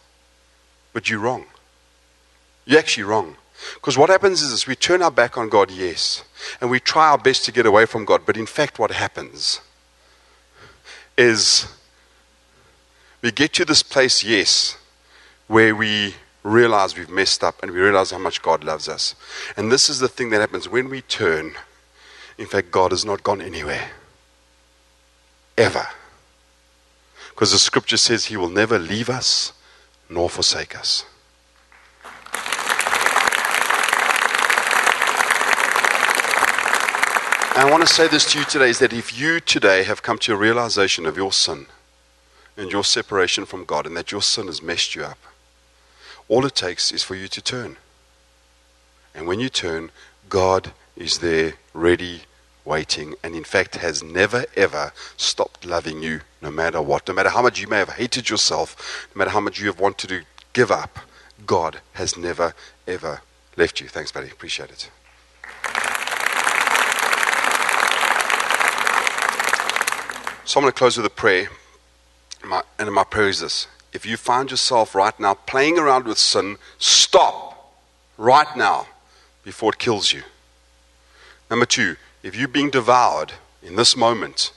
But 0.93 1.09
you're 1.09 1.19
wrong. 1.19 1.45
You're 2.65 2.79
actually 2.79 3.03
wrong. 3.03 3.35
Because 3.75 3.97
what 3.97 4.09
happens 4.09 4.41
is 4.41 4.51
this 4.51 4.67
we 4.67 4.75
turn 4.75 5.01
our 5.01 5.11
back 5.11 5.37
on 5.37 5.49
God, 5.49 5.69
yes, 5.71 6.23
and 6.59 6.69
we 6.69 6.79
try 6.79 7.09
our 7.09 7.17
best 7.17 7.45
to 7.45 7.51
get 7.51 7.65
away 7.65 7.85
from 7.85 8.05
God, 8.05 8.21
but 8.25 8.37
in 8.37 8.45
fact, 8.45 8.79
what 8.79 8.91
happens 8.91 9.61
is 11.17 11.67
we 13.21 13.31
get 13.31 13.53
to 13.53 13.65
this 13.65 13.83
place, 13.83 14.23
yes, 14.23 14.77
where 15.47 15.75
we 15.75 16.15
realize 16.43 16.97
we've 16.97 17.09
messed 17.09 17.43
up 17.43 17.61
and 17.61 17.71
we 17.71 17.79
realize 17.79 18.11
how 18.11 18.17
much 18.17 18.41
God 18.41 18.63
loves 18.63 18.89
us. 18.89 19.15
And 19.55 19.71
this 19.71 19.89
is 19.89 19.99
the 19.99 20.07
thing 20.07 20.31
that 20.31 20.41
happens 20.41 20.67
when 20.67 20.89
we 20.89 21.01
turn. 21.01 21.53
In 22.37 22.47
fact, 22.47 22.71
God 22.71 22.91
has 22.91 23.05
not 23.05 23.21
gone 23.21 23.41
anywhere. 23.41 23.91
Ever. 25.57 25.85
Because 27.29 27.51
the 27.51 27.59
scripture 27.59 27.97
says 27.97 28.25
he 28.25 28.37
will 28.37 28.49
never 28.49 28.79
leave 28.79 29.09
us 29.09 29.53
nor 30.09 30.29
forsake 30.29 30.75
us. 30.75 31.05
And 37.53 37.67
I 37.67 37.69
want 37.69 37.85
to 37.85 37.93
say 37.93 38.07
this 38.07 38.31
to 38.31 38.39
you 38.39 38.45
today 38.45 38.69
is 38.69 38.79
that 38.79 38.93
if 38.93 39.19
you 39.19 39.39
today 39.39 39.83
have 39.83 40.01
come 40.01 40.17
to 40.19 40.33
a 40.33 40.37
realization 40.37 41.05
of 41.05 41.17
your 41.17 41.31
sin 41.31 41.67
and 42.57 42.71
your 42.71 42.83
separation 42.83 43.45
from 43.45 43.65
God 43.65 43.85
and 43.85 43.95
that 43.97 44.11
your 44.11 44.21
sin 44.21 44.47
has 44.47 44.61
messed 44.61 44.95
you 44.95 45.03
up, 45.03 45.17
all 46.27 46.45
it 46.45 46.55
takes 46.55 46.91
is 46.91 47.03
for 47.03 47.15
you 47.15 47.27
to 47.27 47.41
turn. 47.41 47.77
And 49.13 49.27
when 49.27 49.39
you 49.39 49.49
turn, 49.49 49.91
God 50.29 50.71
is 50.95 51.19
there, 51.19 51.55
ready, 51.73 52.21
waiting, 52.63 53.15
and 53.23 53.35
in 53.35 53.43
fact 53.43 53.75
has 53.75 54.03
never 54.03 54.45
ever 54.55 54.93
stopped 55.17 55.65
loving 55.65 56.01
you, 56.01 56.21
no 56.41 56.51
matter 56.51 56.81
what. 56.81 57.07
No 57.07 57.13
matter 57.13 57.29
how 57.29 57.41
much 57.41 57.59
you 57.59 57.67
may 57.67 57.79
have 57.79 57.89
hated 57.89 58.29
yourself, 58.29 59.09
no 59.13 59.19
matter 59.19 59.31
how 59.31 59.39
much 59.39 59.59
you 59.59 59.67
have 59.67 59.79
wanted 59.79 60.09
to 60.09 60.23
give 60.53 60.71
up, 60.71 60.99
God 61.45 61.81
has 61.93 62.15
never 62.17 62.53
ever 62.87 63.21
left 63.57 63.81
you. 63.81 63.87
Thanks, 63.87 64.11
buddy. 64.11 64.29
Appreciate 64.29 64.69
it. 64.69 64.89
So 70.45 70.59
I'm 70.59 70.63
going 70.63 70.71
to 70.73 70.77
close 70.77 70.97
with 70.97 71.05
a 71.05 71.09
prayer. 71.09 71.49
My, 72.51 72.63
and 72.77 72.91
my 72.91 73.05
prayer 73.05 73.29
is 73.29 73.39
this 73.39 73.67
if 73.93 74.05
you 74.05 74.17
find 74.17 74.51
yourself 74.51 74.93
right 74.93 75.17
now 75.17 75.35
playing 75.35 75.79
around 75.79 76.03
with 76.03 76.17
sin, 76.17 76.57
stop 76.79 77.73
right 78.17 78.57
now 78.57 78.87
before 79.45 79.71
it 79.71 79.79
kills 79.79 80.11
you. 80.11 80.23
Number 81.49 81.65
two, 81.65 81.95
if 82.23 82.35
you're 82.35 82.49
being 82.49 82.69
devoured 82.69 83.31
in 83.63 83.77
this 83.77 83.95
moment 83.95 84.51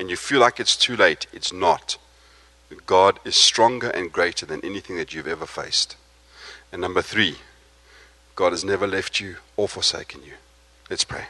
and 0.00 0.08
you 0.08 0.16
feel 0.16 0.40
like 0.40 0.58
it's 0.58 0.78
too 0.78 0.96
late, 0.96 1.26
it's 1.30 1.52
not. 1.52 1.98
God 2.86 3.20
is 3.22 3.36
stronger 3.36 3.90
and 3.90 4.10
greater 4.10 4.46
than 4.46 4.64
anything 4.64 4.96
that 4.96 5.12
you've 5.12 5.26
ever 5.26 5.44
faced. 5.44 5.94
And 6.72 6.80
number 6.80 7.02
three, 7.02 7.36
God 8.34 8.52
has 8.52 8.64
never 8.64 8.86
left 8.86 9.20
you 9.20 9.36
or 9.58 9.68
forsaken 9.68 10.22
you. 10.24 10.32
Let's 10.88 11.04
pray. 11.04 11.26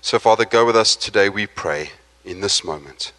So, 0.00 0.18
Father, 0.18 0.44
go 0.44 0.66
with 0.66 0.76
us 0.76 0.96
today, 0.96 1.28
we 1.28 1.46
pray, 1.46 1.92
in 2.24 2.40
this 2.40 2.64
moment. 2.64 3.12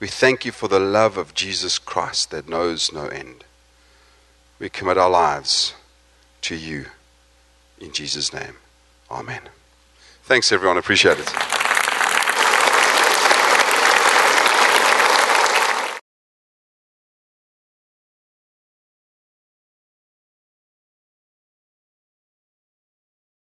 We 0.00 0.08
thank 0.08 0.44
you 0.44 0.52
for 0.52 0.68
the 0.68 0.80
love 0.80 1.16
of 1.16 1.34
Jesus 1.34 1.78
Christ 1.78 2.30
that 2.30 2.48
knows 2.48 2.92
no 2.92 3.06
end. 3.06 3.44
We 4.58 4.68
commit 4.68 4.98
our 4.98 5.10
lives 5.10 5.74
to 6.42 6.56
you. 6.56 6.86
In 7.80 7.92
Jesus' 7.92 8.32
name, 8.32 8.56
Amen. 9.10 9.42
Thanks, 10.24 10.50
everyone. 10.52 10.78
Appreciate 10.78 11.18
it. 11.18 11.53